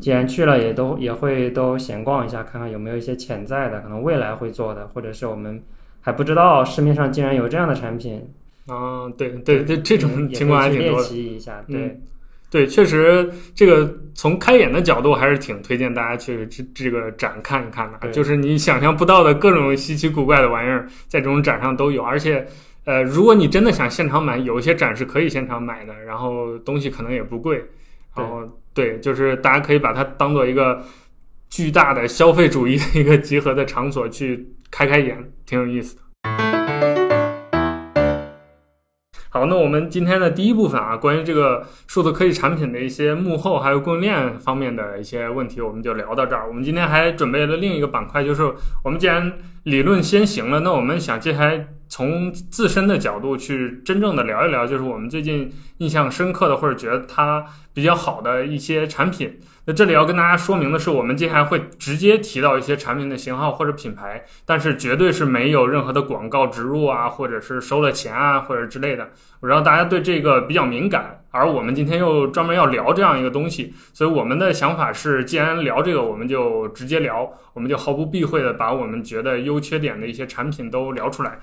[0.00, 5.62] 既然去了，也都也会都闲逛一下，看看有没有一些潜在的，可能未来会做的，或者是我们
[6.00, 8.28] 还不知道市面上竟然有这样的产品。
[8.66, 10.92] 啊，对对对，这种情况还挺多的。
[10.94, 12.00] 练习一下，对。
[12.50, 18.10] 对，确实，这个从开眼的角度还是挺推荐大家去这这个展看一看的。
[18.10, 22.02] 就是你想象不到的各种稀奇古怪的玩意儿，在这种展上都有。
[22.02, 22.44] 而且，
[22.84, 27.64] 呃，如果你真的想现场买，有一些展是可以现场买的，然后东西可能也不贵。
[28.16, 28.42] 然后，
[28.74, 30.84] 对，就是大家可以把它当做一个
[31.48, 36.02] 巨大的消费主义的一个集合的场所去开开眼，挺有意思的。
[39.32, 46.48] 好，那我们今天的第一部分啊，关于这个数字科技产品的一些幕后还有供应链方面的一些问题，我们就聊到这儿。
[46.48, 48.42] 我们今天还准备了另一个板块，就是
[48.82, 59.38] 我们既然理论先行了，那我们想接下来从自身的角度去真正的聊一聊，就是我们最近印象深刻的或者觉得它比较好的一些产品。
[59.66, 69.10] 那这里要跟大家说明的是，我们接下来会直接提到一些产品的型号或者品牌，但是绝对是没有任何的广告植入啊，或者是收了钱啊，或者之类的。
[69.40, 81.38] 我知道大家对这个比较敏感，而我们今天又专门要聊这样一个东西，所以我们的想法是，既然聊这个，我们就直接聊，我们就毫不避讳的把我们觉得优缺点的一些产品都聊出来。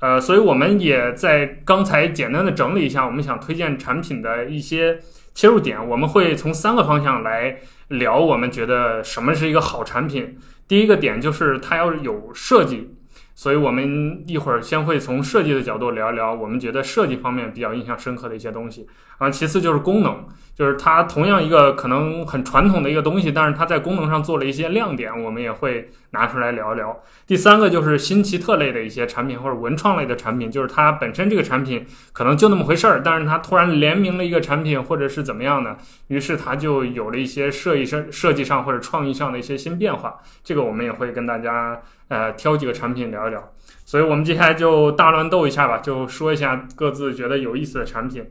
[0.00, 5.00] 呃，所以我们也在刚才简单的整理一下，我们想推荐产品的一些。
[5.32, 8.18] 切入点，我们会从三个方向来聊。
[8.18, 10.36] 我们觉得什么是一个好产品？
[10.66, 12.96] 第一个点就是它要有设计，
[13.36, 18.88] 所以我们一会儿先会从设计的角度聊一聊，我们觉得设计方面比较印象深刻的一些东西。
[19.18, 20.26] 啊，其次就是功能。
[20.60, 27.00] 就是它同样一个可能很传统的一个东西，但是它在功能上做了一些亮点，我们也会拿出来聊一聊。
[27.26, 40.18] 第三个就是新奇特类的一些产品或者文创类的产品，就是它本身这个产品可能就那么回事儿，但是它突然联名了一个产品或者是怎么样的，于是它就有了一些设计上、设计上或者创意上的一些新变化。
[40.44, 43.50] 这个我们也会跟大家呃挑几个产品聊一聊。
[43.86, 48.30] 所以我们接下来就大乱斗一下吧，就说一下各自觉得有意思的产品。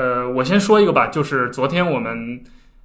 [0.00, 2.40] 呃，我先说一个吧，就是昨天我们，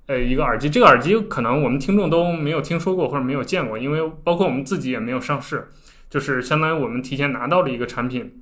[0.07, 5.69] 呃，一个耳机，这个耳机可能我们听众都没有听说过或者没有见过，因为包括我们自己也没有上市，
[6.09, 8.41] 就是相当于我们提前拿到了一个产品，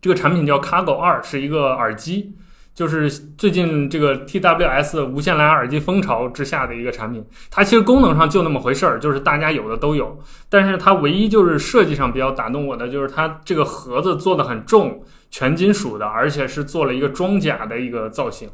[0.00, 2.36] 这个产品叫 Cargo 二，是一个耳机，
[2.76, 10.16] 就是最近这个 TWS 无线蓝牙耳机风潮之下的一个产品，它其实功能上就那么回事儿，就是大家有的都有，
[10.48, 15.02] 但是它唯一就是设计上比较打动我的，就是它这个盒子做的很重。
[15.36, 18.48] 全金属的，而且是做了一个装甲的一个造型，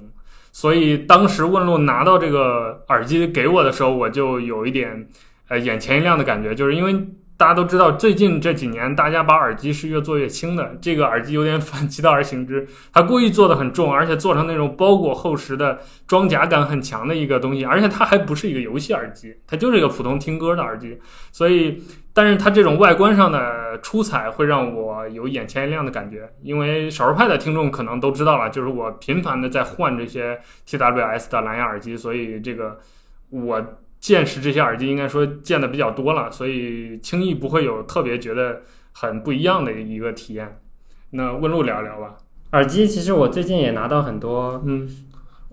[0.51, 5.09] 所以当时问路拿到这个耳机给我的时候，我就有一点
[5.47, 7.07] 呃眼前一亮的感觉，就是因为。
[7.37, 10.77] 大家都知道，最近这几年，大家把耳机是越做越轻的。
[10.81, 17.65] 这个耳机有点反其道而行之，它故意做的很重，而且做成那种包裹厚实的装甲感很强的一个东西。
[17.65, 20.97] 而且它还不是一个游戏耳机，它就是一个普通听歌的耳机。
[21.33, 26.31] 所以，但是它这种外观上的出彩会让我有眼前一亮的感觉。
[26.43, 32.79] 因为少数派的听众可能都知道了，就是我频繁的在换这些 TWS 的蓝牙耳机，所以这个
[33.31, 33.79] 我。
[34.03, 38.61] 见识这些耳机应该说见的比较多了，所以轻易不会有特别觉得
[38.93, 40.59] 很不一样的一个体验。
[41.13, 42.19] 那问路聊聊吧。
[42.53, 44.87] 耳机其实我最近也拿到很多，嗯，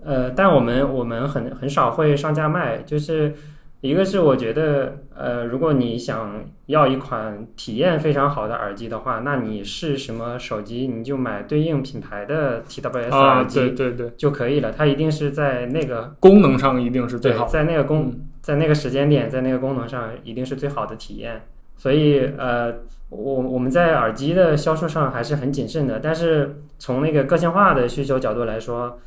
[0.04, 3.34] 呃，但我们我们很很少会上架卖，就是。
[3.82, 14.70] 一个是我觉得，呃，如果你想要一款体验非常好的耳机的话，那你是什么手机，你就买对应品牌的 TWS 耳机，对对对，就可以了。
[14.70, 18.14] 它一定是在那个功能上一定是最好，在那个功，
[18.50, 21.42] 在那个时间点，在那个功能上一定是最好的体验。
[21.76, 22.74] 所以，呃，
[23.10, 26.00] 我我们在耳机的销售上还是很谨慎的。
[26.00, 28.98] 但是从那个个性化的需求角度来说，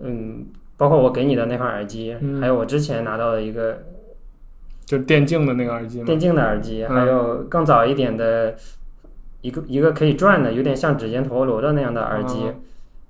[0.00, 3.82] 嗯，包括我给你的那款耳机，还有我之前拿到的一个。
[4.86, 8.54] 就电竞的那个耳机，电竞的耳机，还有更早一点的
[9.40, 12.52] 一个一个可以转的，有点像指尖陀螺的那样的耳机，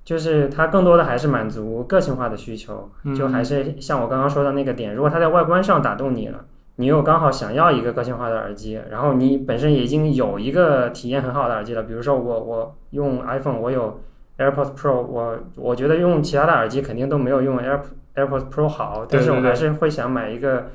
[0.09, 6.45] 就是它更多的还是满足个性化的需求，就还是像我刚刚说的那个点，如果它在外观上打动你了，
[6.77, 14.01] 你又刚好想要一个个性化的耳机，然后你本身已经有一个体验很好的耳机了，比如说我我用 iPhone，我有
[14.39, 17.79] AirPods Pro，我我觉得用其他的耳机肯定都没有用 Air
[18.15, 20.69] AirPods Pro 好，但是我还是会想买一个。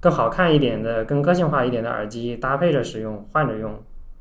[0.00, 3.72] 更好看一点的、更个性化一点的耳机搭配着使用，换着用，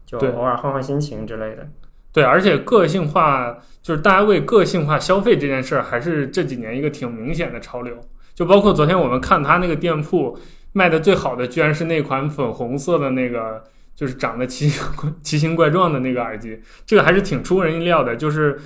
[0.06, 1.68] 就偶尔换换心情之类的。
[2.13, 7.99] 对，而且个性化就是大家为个性化消费这件事儿，还是这几年一个挺明显的潮流。
[8.36, 10.38] 就包括昨天我们看他那个店铺
[10.71, 13.63] 卖的最好的，居然是那款粉红色的那个，
[13.95, 14.71] 就是长得奇
[15.21, 18.15] 奇形怪状的那个耳机，这个还是挺出人意料的。
[18.15, 18.60] 就是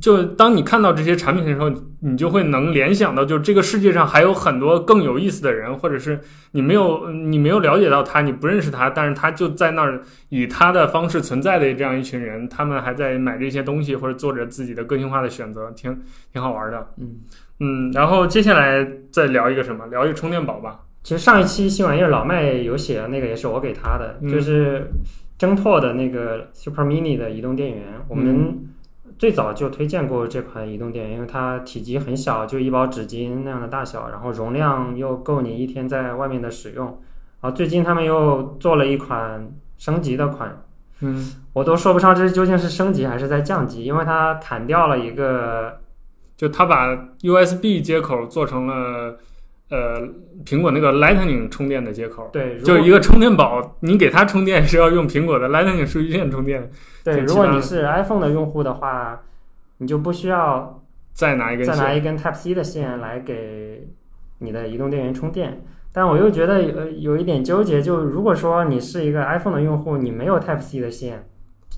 [0.00, 1.70] 就当你看到这些产品的时候，
[2.00, 6.20] 你就会能联想到，就这个世界上还有很多更有意思的人，或者是
[6.52, 15.98] 你没有你没有了解到他，你不认识他，但是他就在那儿以他的方式存在的这样一群人，他们还在买这些东西或者做着自己的个性化的选择，挺
[16.32, 16.88] 挺好玩的。
[16.98, 17.16] 嗯。
[17.60, 19.86] 嗯，然后接下来再聊一个什么？
[19.86, 20.80] 聊一个充电宝吧。
[21.04, 24.90] 其实上一期新玩意儿老麦有写的那个也是我给他的，嗯就是
[25.38, 27.84] 挣拓的那个 Super Mini 的移动电源。
[28.08, 28.58] 我们
[29.24, 36.84] 最早就推荐过这款移动电源，因为它体积很小，就一包纸巾那样的大小，然后容量又够你一天在外面的使用。
[37.40, 40.62] 然后最近他们又做了一款升级的款，
[41.00, 45.80] 嗯，我都说不上这究竟是升级还是在降级，因为它砍掉了一个
[46.36, 49.16] 就它把 USB 接口做成了
[49.70, 50.00] 呃
[50.44, 52.28] 苹果那个 Lightning 充电的接口。
[52.32, 56.70] 对，就一个充电宝，你给它充电是要用苹果的 Lightning 数据线充电，
[57.02, 59.22] 对，如果你是 iPhone 的用户的话，
[59.78, 61.66] 你就不需要再拿一根。
[61.66, 63.88] 再拿一根 Type C 的线来给
[64.38, 65.62] 你的移动电源充电。
[65.92, 71.24] 但我又觉得有有一点纠结，就如果说你是一个 iPhone 的用户，你没有 Type C 的线，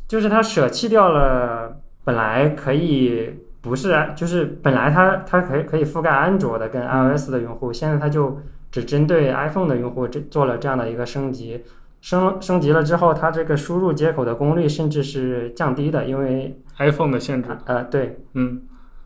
[0.09, 3.35] 就是它舍弃掉了本来可以
[3.67, 11.65] 不是就是本来它它可以可以覆盖安卓的跟 iOS 的用户，现在它就只针对 iPhone 的用户这做了这样的一个升级。
[12.01, 18.63] 升升级了之后，它这个输入接口的功率甚至是降低的，因为 iPhone 的限制，呃对嗯，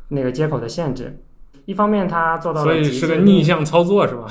[0.09, 1.23] 那个接口的限制。
[1.65, 4.27] 一方面它做到了所以是个逆向操作是吧？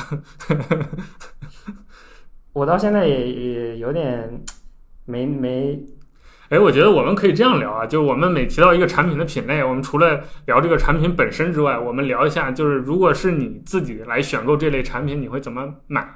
[2.54, 4.44] 我到现在也也有点
[5.06, 5.84] 没没
[6.50, 16.10] 哎，我觉得我们可以这样聊啊，就我们每提到一个产品的品类，我们除了聊这个产品本身之外，我们聊一下，就是如果是你自己来选购这类产品，你会怎么买？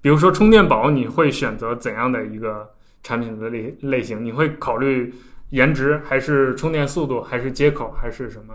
[0.00, 2.70] 比如说充电宝，你会选择怎样的一个
[3.02, 4.24] 产品的类类型？
[4.24, 5.12] 你会考虑
[5.50, 8.54] 颜值，还是充电速度，还是接口，还是什么？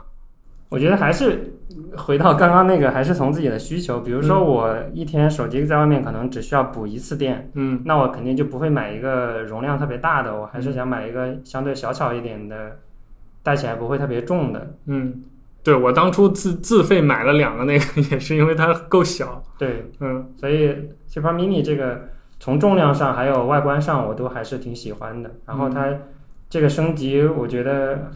[0.71, 1.53] 我觉得还是
[1.97, 3.99] 回到刚刚那个，还是从自己的需求。
[3.99, 12.77] 比如说，嗯我一天手机在外面可能只需要补一次电，嗯那我肯定就不会买一个容量特别大的，我还是想买一个相对小巧一点的，
[13.43, 14.75] 带起来不会特别重的。
[14.85, 15.21] 嗯，
[15.61, 19.43] 对我当初自自费买了两个那个， 也是因为它够小。
[19.57, 20.73] 对，嗯所以
[21.05, 25.31] Super Mini 这个从重量上还有外观上，我都还是挺喜欢的。
[25.45, 25.93] 然后它
[26.49, 28.09] 这个升级，我觉得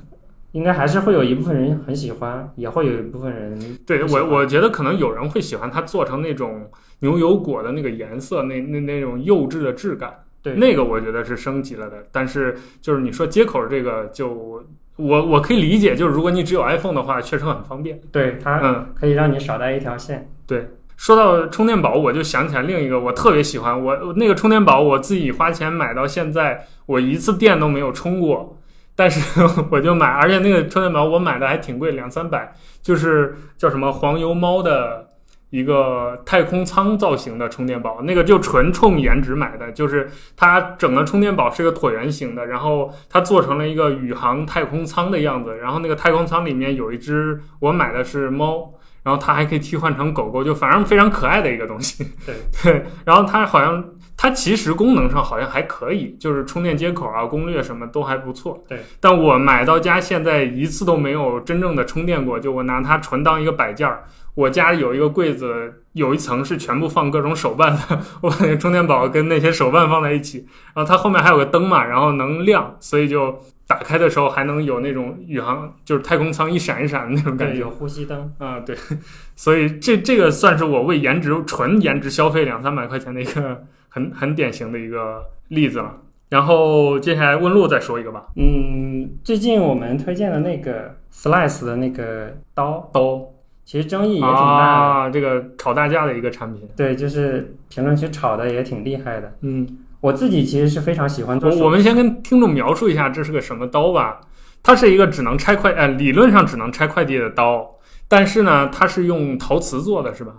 [0.56, 10.24] 应该还是会有一部分人很喜欢，也会有一部分人对我，我觉得可能有人会喜欢它做成那种牛油果的那个颜色，那那那种幼稚的质感。
[10.42, 12.06] 对那个我觉得是升级了的。
[12.10, 14.64] 但是就是你说接口这个就，
[14.96, 18.00] 我我可以理解，就是如果你只有 iPhone 的话，确实很方便。
[18.10, 20.30] 对它嗯，可以让你少带一条线。
[20.48, 28.58] 对说到充电宝，我就想起来另一个我特别喜欢，我我那个充电宝我自己花钱买到现在，我一次电都没有充过。
[28.96, 35.08] 但是 我就买，而且那个充电宝我买的还挺贵，两三百，就是叫什么黄油猫的
[35.50, 48.72] 一个太空舱造型的充电宝，那个就纯冲颜值买的，就是它整个充电宝是个椭圆形的，然后它做成了一个宇航太空舱的样子，然后那个太空舱里面有一只，我买的是猫。
[49.04, 52.04] 然后它还可以替换成狗狗，就反正非常可爱的一个东西。
[52.26, 53.86] 对 对，然后它好像
[54.18, 58.64] 它其实功能上好像还可以，就是充电接口啊、攻略什么都还不错。
[58.68, 64.06] 对，但我买到家现在一次都没有真正的充电过，就我拿它纯当一个摆件儿。
[64.34, 77.62] 我家有一个柜子，有一层是全部放各种手办的，我把那个充电宝跟那些手办放在一起，然后它后面还有个灯嘛，然后能亮，所以就打开的时候还能有那种宇航就是太空舱一闪一闪的那种感对，觉。
[77.62, 78.32] 有呼吸灯。
[78.38, 78.76] 啊，对，
[79.36, 85.98] 所以这这个算是我为颜值纯颜值消费两三百块钱的一个很很典型的一个例子了。
[86.30, 93.22] 然后接下来问路再说一个吧，嗯，最近我们推荐的那个 Slice 的那个刀，刀
[93.64, 94.36] 其实争议也挺大的。
[94.36, 96.68] 啊，这个炒大价的一个产品。
[96.76, 99.34] 对，就是评论区炒的也挺厉害的。
[99.42, 99.68] 嗯，
[100.02, 104.22] 我自己其实是非常喜欢做手我我们先跟听众描述一下这是个什么刀吧。
[104.64, 107.70] 它是一个只能拆快，呃，理论上只能拆快递的刀，
[108.08, 110.34] 但是呢，它是用陶瓷做的，是吧？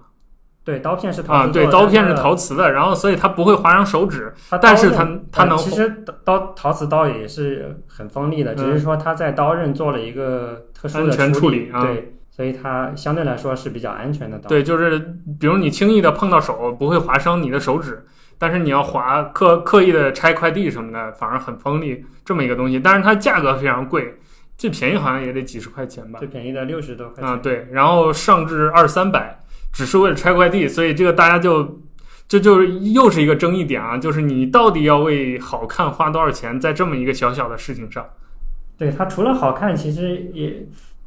[0.65, 14.49] 对刀片是陶啊，对，刀片是陶瓷的，然后所以它不会划伤手指，它但是它它能呃其实刀陶瓷刀也是很锋利的，只是说它在刀刃做了一个特殊的安全处处理啊对，所以它相对来说是比较安全的刀。
[14.49, 14.99] 对，就是
[15.39, 18.05] 比如你轻易的碰到手，不会划伤你的手指，
[18.39, 22.79] 但是你要划刻刻意的拆快递什么的，反而很锋利这么一个东西。
[22.79, 24.15] 但是它价格非常贵，
[24.57, 26.29] 最便宜好像也得几十块钱吧最。
[26.29, 27.33] 便宜的六十多块钱。
[27.33, 29.39] 啊，对，然后上至二三百，
[29.73, 31.81] 只是为了拆快递，所以这个大家就
[32.29, 38.05] 这就是又是一个争议点啊，就是你到底要为好看花多少钱，在这么一个小小的事情上。
[38.77, 40.67] 对它除了好看，其实也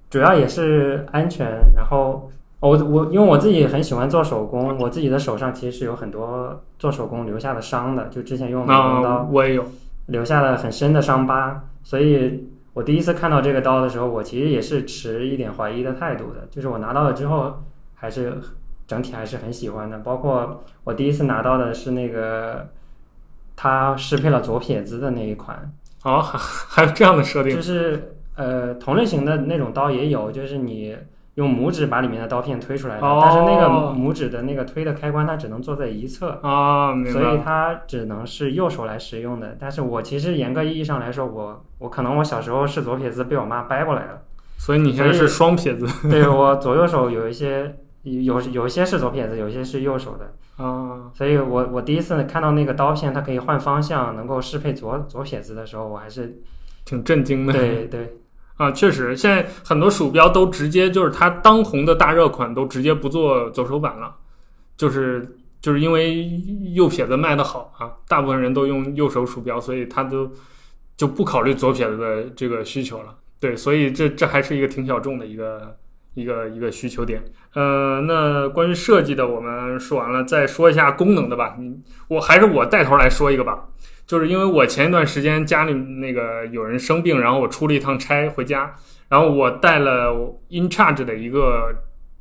[0.09, 1.45] 主要也是安全。
[1.75, 9.65] 然后我我因为我自己很喜欢做手工，我自己的手上其实是有很多做手工留下的伤的，就之前用美工刀啊，我也有。
[10.09, 16.47] 留下了很深的伤疤，所以我第一次看到这个刀的时候，我其实也是持一点怀疑的态度的。
[16.49, 17.61] 就是我拿到了之后，
[17.93, 18.33] 还是
[18.87, 19.99] 整体还是很喜欢的。
[19.99, 22.69] 包括我第一次拿到的是那个
[23.55, 25.71] 它适配了左撇子的那一款，
[26.03, 30.97] 哦，还还有这样的设定就是呃同类型的那种刀也有，就是你
[31.39, 33.67] 用拇指把里面的刀片推出来的，哦但是那个
[33.97, 36.37] 拇指的那个推的开关它只能坐在一侧。
[36.43, 37.39] 啊，明所以。
[37.41, 39.55] 它只能是右手来使用的。
[39.57, 44.21] 但是我其实严格意义上来说，我我可能我小时候是左撇子，被我妈掰过来了。
[44.57, 47.73] 所以你现在是双撇子 对我左右手有一些
[48.03, 50.33] 有有一些是左撇子，有一些是右手的。
[50.61, 56.41] 啊，所以我我第一次看到那个刀片，它可以换方向，能够适配左左撇子的时候，我还是
[56.83, 57.53] 挺震惊的。
[57.53, 58.17] 对对
[58.59, 64.13] 啊，确实，现在很多鼠标都直接就是它当红的大热款都直接不做左手版了，
[64.75, 66.29] 就是就是因为
[66.73, 70.29] 右撇子卖的好啊，大部分人都用右手鼠标，所以它都
[70.97, 73.15] 就不考虑左撇子的这个需求了。
[73.39, 75.77] 对，所以这这还是一个挺小众的一个
[76.13, 77.23] 一个一个需求点。
[77.53, 81.55] 呃，那关于设计的我们说完了，再说一下功能的吧。
[82.09, 83.69] 我还是我带头来说一个吧。
[84.09, 88.73] 就是因为我前一段时间家里那个有人生病，然后我出了一趟差回家，
[89.07, 91.71] 然后我带了 InCharge 的一个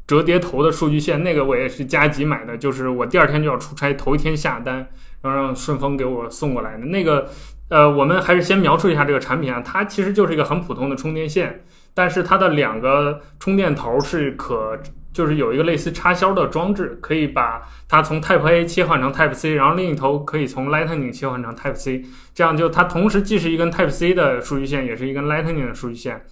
[0.07, 4.87] 折叠头的数据线，那个我也是加急买的，就是我第二天就要出差，头一天下单，
[5.23, 7.27] 然后让顺丰给我送过来的那个。
[7.71, 14.79] 呃，我们还是先描述一下这个产品啊，它其实就是一个很普通的充电线，但是它的两个充电头是可，
[15.19, 26.25] 就是有一个类似插销的装置，可以把它从 Type A 切换成 Type C，然后另一头可以从 Lightning 切换成 Type C，这样就它同时既是一根 Type C 的数据线，也是一根 Lightning 的数据线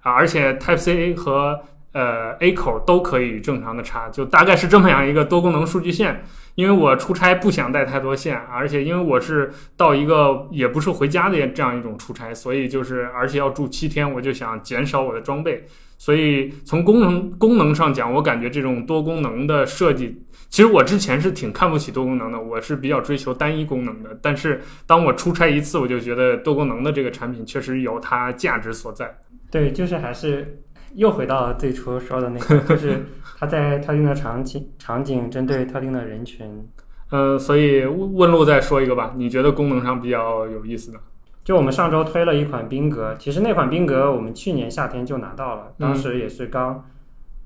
[0.00, 1.60] 啊，而且 Type C 和
[1.92, 6.24] 呃 A 口都可以正常的插，就大概是这么样一个多功能数据线。
[6.56, 15.64] 因为我出差不想带太多线，而且因为我是到一个也不是回家的这样一种出差，所以就是而且要住七天，我就想减少我的装备。
[16.02, 24.18] 所以从功能功能上讲，我感觉这种多功能的设计，其实我之前是挺看不起多功能的，我是比较追求单一功能的。
[24.20, 29.16] 但是当我出差一次，我就觉得多功能的这个产品确实有它价值所在。
[29.48, 30.60] 对，就是还是
[30.96, 33.04] 又回到最初说的那个，就是
[33.38, 36.68] 它在特定的场景场景针对特定的人群。
[37.12, 40.98] 嗯，所以问问路再说一个吧，你觉得功能上比较有意思的？
[41.44, 46.84] 就我们上周推了一款冰格，其实那款冰格我们去年夏天就拿到了，当时也是刚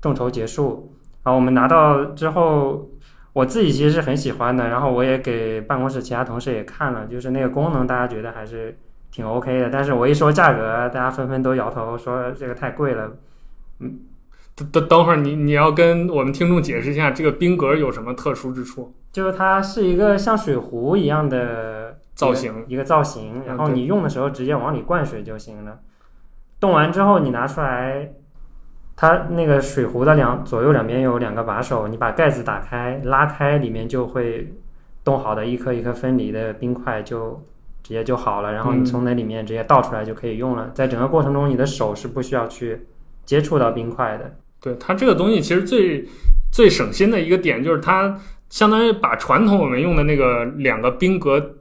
[0.01, 0.93] 众筹结束，
[1.23, 2.89] 然后我们拿到之后，
[3.33, 8.77] 我自己其实是很喜欢的，然后我也给办公室其他同事也看了，就是那个功能大家觉得还是
[9.11, 13.11] 挺 OK 的，但是我一说价格，大家纷纷都摇头说这个太贵了。
[13.79, 18.91] 等等等会儿你你要跟我们听众解释一下这个冰格有什么特殊之处？
[19.11, 21.86] 就是它是一个像水壶一样的
[22.17, 25.79] 造型，一个造型，然后你用的时候直接往里灌水就行了。
[26.59, 28.09] 冻完之后你拿出来，
[28.95, 34.51] 它那个水壶的两左右两边有两个把手，你把盖子打开拉开，里面就会
[35.03, 37.39] 冻好的一颗一颗分离的冰块就
[37.83, 40.71] 直接就好了，然后你嗯从那里面直接倒出来就可以用了。
[40.73, 42.87] 在整个过程中，你的手是不需要去
[43.25, 44.35] 接触到冰块的。
[44.59, 46.03] 对它这个东西其实最
[46.51, 51.56] 最省心的一个点就是它相当于把传统我们用的那个两个冰格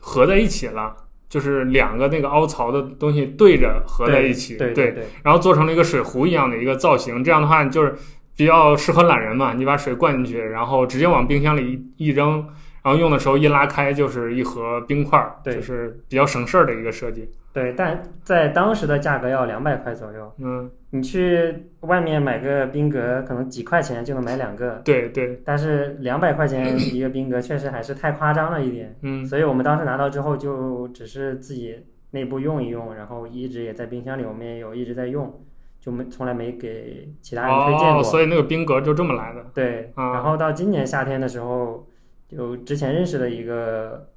[0.00, 0.96] 合在一起了，
[1.28, 7.22] 就是两个那个凹槽的东西对着合在一起，对对对然后做成了一个水壶一样的一个造型。
[7.22, 7.94] 这样的话就是
[8.36, 12.44] 比较适合懒人嘛，你把水灌进去，然后直接往冰箱里一一扔，
[12.82, 17.28] 然后用的时候一拉开就是一盒冰块就是比较省事儿的一个设计。
[17.52, 20.32] 对，但在当时的价格要两百块左右。
[20.38, 28.96] 嗯，你去外面买个冰格，可能几块钱就能买两个，对对，但是两百块钱一个冰格确实还是太夸张了一点。
[29.02, 35.42] 嗯所以我们当时拿到之后，就只是自己内部用一用，然后一直也在冰箱里，我们也有一直在用，
[35.80, 38.00] 就没从来没给其他人推荐过。
[38.00, 39.44] 哦，所以那个冰格就这么来的。
[39.52, 41.84] 对，啊然后到今年夏天的时候，
[42.28, 44.08] 就之前认识的一个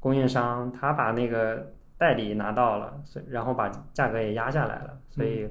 [0.00, 1.72] 供应商，他把那个
[2.02, 4.98] 代理拿到了，所以然后把价格也压下来了。
[5.08, 5.48] 所以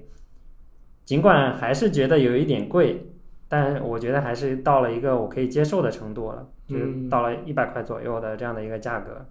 [1.05, 3.07] 尽管还是觉得有一点贵，
[3.47, 9.25] 但我觉得还是到了一个我可以接受的程度了，就是嗯到了一百块左右的这样的一个价格。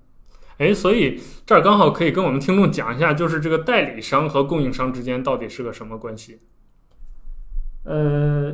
[0.56, 6.40] 哎，所以这儿刚好可以跟我们听众讲一下，就是这个代理商和供应商之间到底是个什么关系？
[7.84, 8.50] 呃，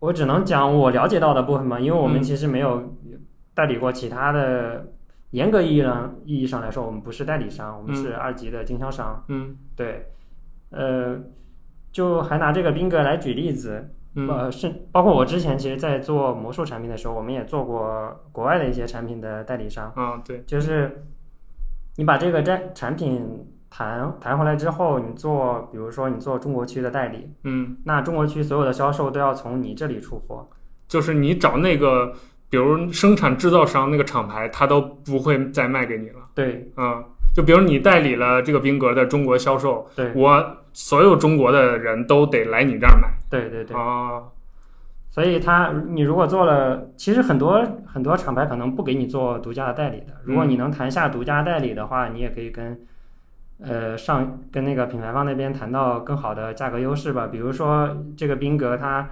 [0.00, 2.96] 我只能讲我了解到的部分嘛，因为我们嗯其实没有
[3.54, 4.92] 代理过其他的。
[5.30, 9.24] 严格意义上意义上来说，我们不是代理商，我们是二级的经销商。
[9.28, 9.56] 嗯。
[9.76, 10.12] 对，
[10.70, 11.18] 呃，
[11.92, 14.28] 就还拿这个宾格来举例子，嗯。
[14.28, 21.04] 呃，是包括我之前其实，在做魔术产品的时候，我们也做过国外的一些产品的代理商，啊，对，就是
[21.96, 30.48] 你把这个产产品谈谈回来之后，你做，比如说你做中国区的代理，嗯，那中国区所有的销售都要从你这里出货，
[30.88, 32.12] 就是你找那个，
[32.50, 36.16] 比如生产制造商那个厂牌，他都不会再卖给你了。
[36.34, 37.02] 对嗯，
[37.34, 43.08] 就比如你代理了这个宾格的中国销售，对我所有中国的人都得来你这儿买。
[43.30, 44.22] 对对对，啊，
[45.10, 52.78] 所以他你如果做了，其实很多很多厂牌可能不给你做独家的代理的，如果你能谈下独家代理的话，你也可以跟。
[53.62, 57.28] 呃，上跟那个品牌方那边谈到更好的价格优势吧。
[57.30, 59.06] 比如说这个宾格它，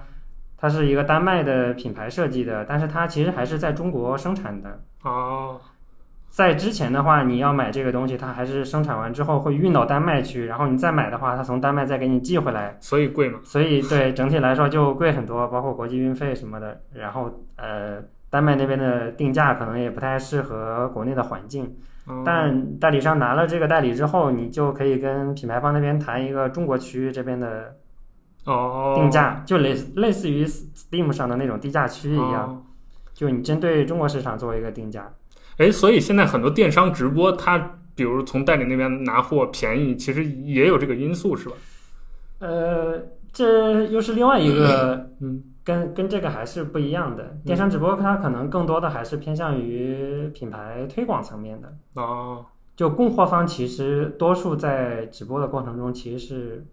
[0.59, 4.81] 它是一个丹麦的品牌设计的，但是它其实还是在中国生产的。
[5.03, 5.59] 哦，
[6.29, 13.39] 在之前的话，你要买这个东西，它还是生产完之后会运到丹麦去，然后你再买的话，它从丹麦再给你寄回来，所以贵嘛。
[13.43, 16.81] 所以对整体来说就贵很多，包括国际运费什么的。
[16.93, 21.63] 然后呃，丹麦那边的定价可能也不太适合国内的环境。
[22.05, 27.75] 哦但代理商拿了这个代理之后，你就可以跟品牌方那边谈一个中国区这边的
[28.45, 32.63] 哦，定价，就类似类似于 Steam 上的那种低价区一样，哦
[33.13, 35.11] 就你针对中国市场做一个定价。
[35.57, 41.55] 哎，所以现在很多电商直播，它比如从代理那边拿货便宜，其实也有这个因素，是吧？
[42.39, 42.97] 呃，
[43.33, 47.37] 这又是另外一个嗯跟跟这个还是不一样的。
[47.45, 51.75] 电商直播它可能更多的还是偏向于品牌推广层面的。
[51.95, 52.45] 哦，
[52.77, 56.65] 就供货方其实多数在直播的过程中其实是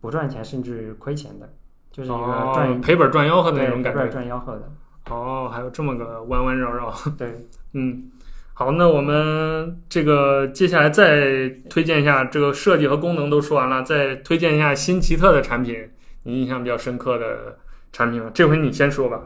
[0.00, 1.52] 不赚钱甚至亏钱的，
[1.90, 4.08] 就是一个赚、哦赔本赚吆喝的那种感觉。
[4.08, 4.72] 赚吆喝的。
[5.10, 6.92] 哦，还有这么个弯弯绕绕。
[7.18, 8.10] 对， 嗯，
[8.54, 15.90] 好，那我们这个接下来再推荐一下这个设计和功能都说完了，再推荐一下新奇特的产品，
[16.22, 17.58] 你印象比较深刻的
[17.92, 18.30] 产品吧。
[18.32, 19.22] 这回你先说吧。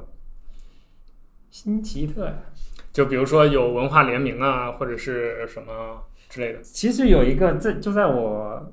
[1.50, 2.34] 新奇特呀。
[2.92, 6.62] 就比如说有文化联名啊，或者是什么之类的。
[6.62, 8.72] 其实有一个在就在我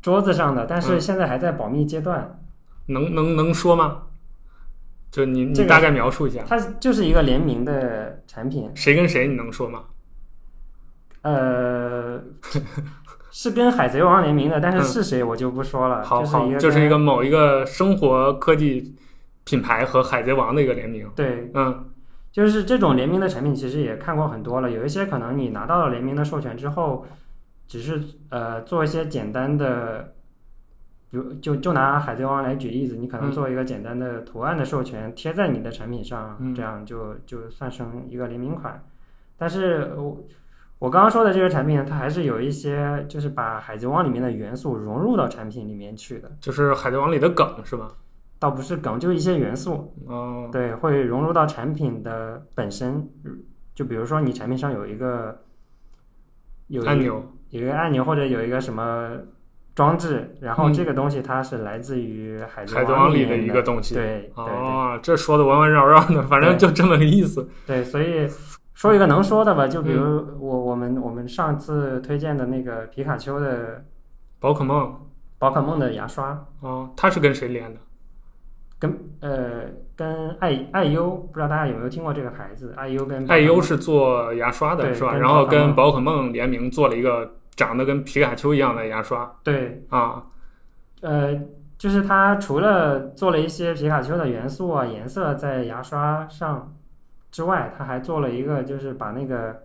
[0.00, 2.38] 桌子上的，但是嗯现在还在保密阶段。
[2.86, 4.02] 能能能说吗？
[5.10, 9.82] 就你你大概描述一下，它就是一个联名的产品，谁跟谁你能说吗？
[11.22, 12.22] 呃，
[13.30, 16.02] 是跟海贼王联名的，但是嗯是谁我就不说了。
[16.04, 18.96] 好好，就是一个某一个生活科技
[19.44, 21.10] 品牌和海贼王的一个联名。
[21.14, 21.84] 对，嗯
[22.32, 24.70] 就是这种联名的产品，其实也看过很多了。
[24.70, 27.04] 有一些可能你拿到了联名的授权之后，
[27.70, 30.12] 只是呃做一些简单的，
[31.08, 38.84] 比如就就拿海贼王来举例子，你可能嗯做一个简单的图案的授权贴在你的产品上，嗯这样就就算成一个联名款。
[39.38, 40.20] 但是我
[40.80, 47.86] 我刚刚说的这个产品，它还是有一些就是把海贼王里面的元素融入到产品里面去的，就是海贼王里的梗是吧？
[48.40, 49.94] 倒不是梗，就是一些元素。
[50.06, 53.08] 哦，对，会融入到产品的本身。
[53.76, 55.44] 就比如说你产品上有一个
[56.66, 57.22] 有一按钮。
[57.50, 59.10] 有一个按钮或者有一个什么
[59.74, 63.94] 装置，然后嗯这个东西它是来自于海贼海王里的一个东西。
[63.94, 67.48] 对对对哦，这说的弯弯绕绕的，反正就这么个意思。
[67.66, 68.28] 对，所以
[68.74, 73.84] 说一个能说的吧，就比嗯如我我们我们上次推荐的那个皮卡丘的
[74.38, 74.94] 宝可梦，
[75.38, 77.80] 宝可梦的牙刷，哦，它是跟谁连的？
[78.78, 82.72] 跟呃跟爱爱优，不知道大家有没有听过这个牌子？
[82.78, 85.14] 爱优跟宝可爱优是做牙刷的，是吧？
[85.14, 87.30] 然后跟宝可梦联名做了一个
[87.60, 90.24] 长得跟皮卡丘一样的牙刷对啊。
[91.02, 91.38] 呃，
[91.76, 96.74] 就是它除了做了一些皮卡丘的元素啊、颜色在牙刷上
[97.30, 99.64] 之外，它还做了一个，就是把那个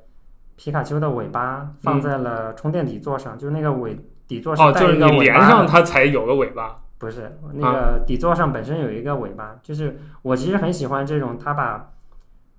[0.57, 5.19] 皮卡丘的尾巴放在了充电底座上，就是那个尾底座上就是你。
[5.21, 6.81] 连上它才有个尾巴。
[6.97, 11.91] 不是那个底座上本身有一个尾巴，就是我其实很喜欢这种，它把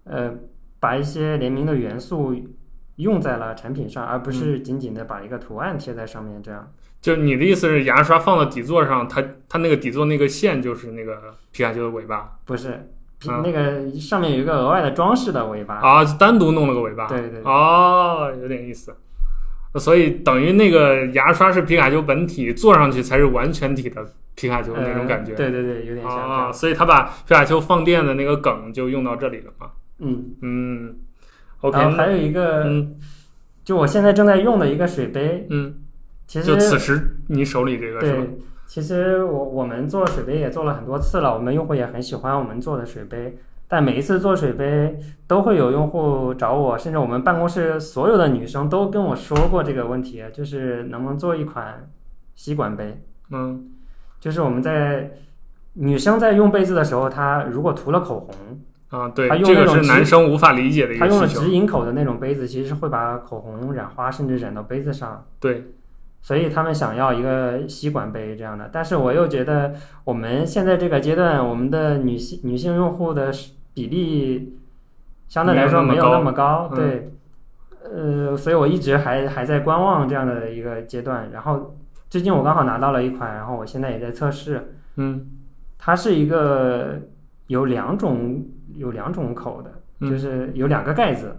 [0.05, 0.33] 呃
[0.79, 2.35] 把一些联名的元素
[2.97, 6.71] 用在了产品上，而不嗯是仅仅的把一个图案贴在上面这样。
[7.01, 12.89] 就你的意思是牙刷放到底座上，它它那个底座那个线就是那个皮卡丘的尾巴不是，
[13.43, 15.77] 那个上面有一个额外的装饰的尾巴。
[15.77, 17.07] 啊，就单独弄了个尾巴。
[17.07, 18.97] 对对对哦，有点意思。
[19.75, 25.33] 所以等于那个牙刷是皮卡丘本体，坐上去才是完全体的皮卡丘那种感觉。
[25.33, 26.53] 呃对对对，有点像啊，样。
[26.53, 29.71] 所以他把皮卡丘放电的那个梗就用到这里了嘛。
[29.99, 30.97] 嗯，嗯
[31.61, 32.97] ，OK，然后还有一个，嗯
[33.65, 35.75] 就我现在正在用的一个水杯，嗯，
[36.27, 38.23] 其实就此时你手里这个是吧？
[38.23, 43.39] 对其实我我们做水杯也做了很多次了，我们用户也很喜欢我们做的水杯。
[43.69, 44.97] 但每一次做水杯，
[45.27, 51.91] 都会有用户找我，甚至我们办公室所有的女生都跟我说过这个问题，就是能不能做一款
[52.37, 53.03] 吸管杯？
[53.31, 53.69] 嗯，
[54.21, 55.11] 就是我们在
[55.75, 58.61] 女生在用杯子的时候，她如果涂了口红，
[58.91, 61.27] 啊，对他，用这个是男生无法理解的一她用了。
[61.27, 65.27] 直饮口的那种杯子，其实是会把口红染花，甚至染到杯子上。
[65.41, 65.73] 对，
[66.23, 69.75] 所以他们想要一个吸管杯这样的，但是我又觉得
[70.05, 73.33] 我们现在这个阶段，我们的女性女性用户的
[73.75, 74.57] 比例
[75.29, 77.13] 相对来说没有那么高，嗯对，
[77.83, 81.31] 呃，所以我一直还还在观望这样的一个阶段。
[81.33, 81.75] 然后
[82.09, 85.27] 最近我刚好拿到了一款，然后我现在也在测试，嗯
[85.77, 87.01] 它是一个
[87.49, 88.45] 有两种
[88.77, 91.37] 有两种口的，嗯就是有两个盖子，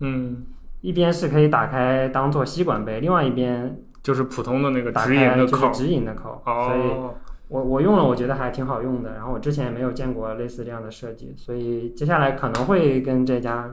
[0.00, 0.44] 嗯，
[0.80, 5.50] 一边是可以打开当做吸管杯，另外一边就是普通的那个打直饮开的口。
[5.50, 6.80] 就是直饮的口，所以。
[6.80, 7.14] 哦，
[7.48, 9.14] 我我用了，我觉得还挺好用的。
[9.14, 13.72] 然后我之前也没有见过类似这样的设计，所以接下来可能会跟这家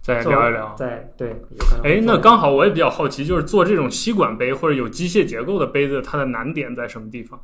[0.00, 0.74] 再聊一聊。
[0.74, 7.38] 再对，有可能会哎，那刚好我也比较好奇，就是做这种吸管杯或者有机械结构的杯子，它的难点在什么地方？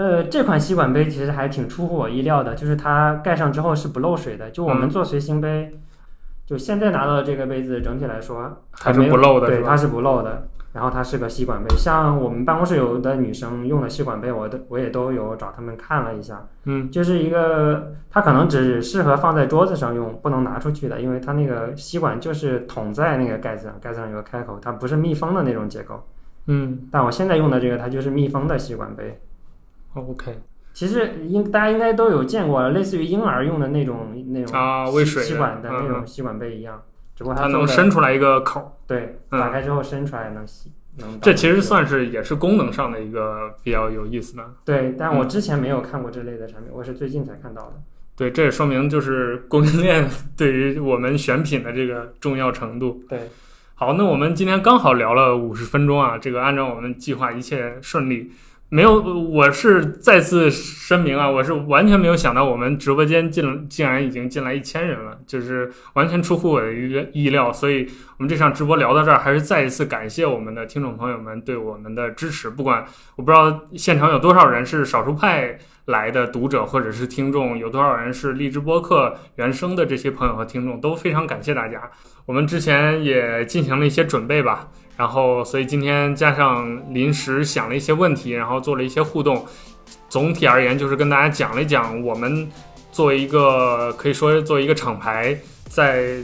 [0.00, 4.48] 呃，这款吸管杯其实还挺出乎我意料的，就是它盖上之后是不漏水的。
[4.48, 5.78] 就我们嗯做随行杯，
[6.46, 10.48] 就现在拿到的这个杯子，整体来说还没有不漏的，对，它是不漏的。
[10.72, 26.02] 然后它是个吸管杯，像我们办公室有的女生用的吸管杯，我都我也都有找她们看了一下，嗯就是一个它可能只适合放在桌子上用，不能拿出去的，因为它那个吸管就是捅在那个盖子上，盖子上有个开口，它不是密封的那种结构。
[26.46, 29.20] 嗯但我现在用的这个，它就是密封的吸管杯。
[29.94, 30.38] ，OK
[30.72, 36.80] 其实应大家应该都有见过，类似于婴儿用的那种那种啊，喂水吸管的那嗯种吸管杯一样，
[37.14, 44.44] 只不过它能伸出来一个口儿，对，嗯打开之后伸出来能吸，能这其实算是也是功能上的一个比较有意思的。
[44.64, 47.72] 对，但嗯我之前没有看过这类的产品，我是最近才看到的。
[48.16, 53.02] 对，这也说明就是供应链 对于我们选品的这个重要程度。
[53.08, 53.28] 对，
[53.74, 58.30] 好，那我们今天刚好聊了五十分钟啊，这个按照我们计划一切顺利。
[58.72, 67.52] 没有，我是再次声明啊，我是完全没有想到我们直播间进竟然已经进来一千人了，就是完全出乎我的意意料。
[67.52, 67.84] 所以，
[68.16, 72.48] 我们这场直播聊到这儿，还是再一次感谢我们的听众朋友们对我们的支持。
[72.48, 72.84] 不管
[73.16, 81.90] 我不知道现场有多少人是少数派来的读者或者是听众，有多少人是荔枝播客原生的这些朋友和听众，都非常感谢大家。
[82.24, 84.68] 我们之前也进行了一些准备吧，
[85.00, 89.46] 然后所以今天加上临时想了一些问题，然后做了一些互动。
[90.10, 92.46] 总体而言，就是跟大家讲了一讲我们
[92.92, 95.34] 作为一个可以说作为一个厂牌，
[95.70, 96.18] 在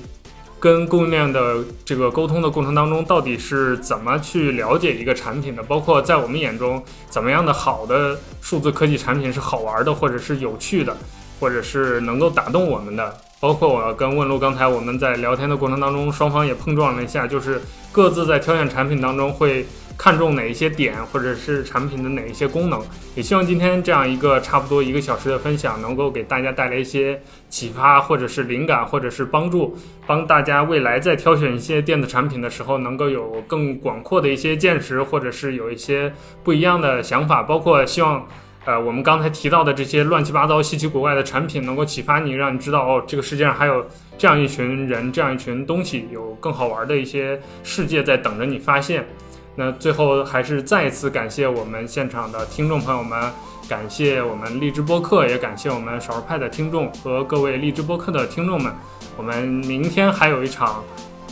[0.60, 10.94] 跟供应链的这个沟通的过程当中，到底是怎么去了解一个产品的，包括在我们眼中，怎么样的好的数字科技产品是好玩的，或者是有趣的，
[11.40, 13.16] 或者是能够打动我们的。
[13.39, 17.61] 包括我跟问路刚才我们在聊天的过程当中，双方也碰撞了一下，就是
[17.93, 19.66] 各自在挑选产品当中会
[19.99, 22.82] 看重哪一些点，或者是产品的哪一些功能。
[23.14, 27.20] 也希望今天这样一个差不多一个小时的分享，能够给大家带来一些
[27.51, 29.76] 启发，或者是灵感，或者是帮助，
[30.07, 36.11] 帮大家未来在挑选一些电子产品的时候，能够有更广阔的一些见识，或者是有一些
[36.43, 37.43] 不一样的想法。
[37.43, 38.26] 包括希望，
[38.66, 43.86] 呃，我们刚才提到的这些乱七八糟、稀奇古怪的产品，能够启发你，让你知道哦，这个世界上还有
[44.18, 49.06] 这样一群人，这样一群东西，有更好玩的一些世界在等着你发现。
[49.54, 53.32] 那最后还是再一次感谢我们现场的听众朋友们，
[53.68, 58.72] 感谢我们荔枝播客，也感谢我们少数派的听众和各位荔枝播客的听众们。
[59.16, 60.82] 我们明天还有一场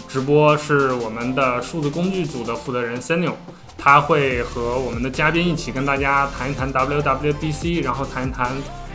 [0.07, 3.32] 直播，是我们的数字工具组的负责人 Samuel，
[3.77, 8.51] 他会和我们的嘉宾一起跟大家谈一谈 WWDC，然后谈一谈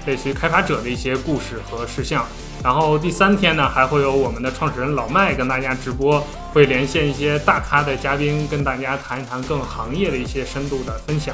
[0.06, 2.26] 类似于开发者的一些故事和事项。
[2.64, 6.22] 然后第三天呢，还会有我们的创始人老麦跟大家直播，
[6.54, 11.34] 会连线一些大咖的嘉宾，跟大家谈一谈更行业的一些深度的分享。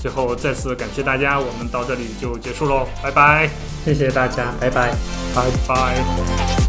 [0.00, 3.50] 最后再次感谢大家，我们到这里就结束喽，拜拜，
[3.84, 4.94] 谢谢大家，拜拜。
[5.34, 6.63] 拜拜。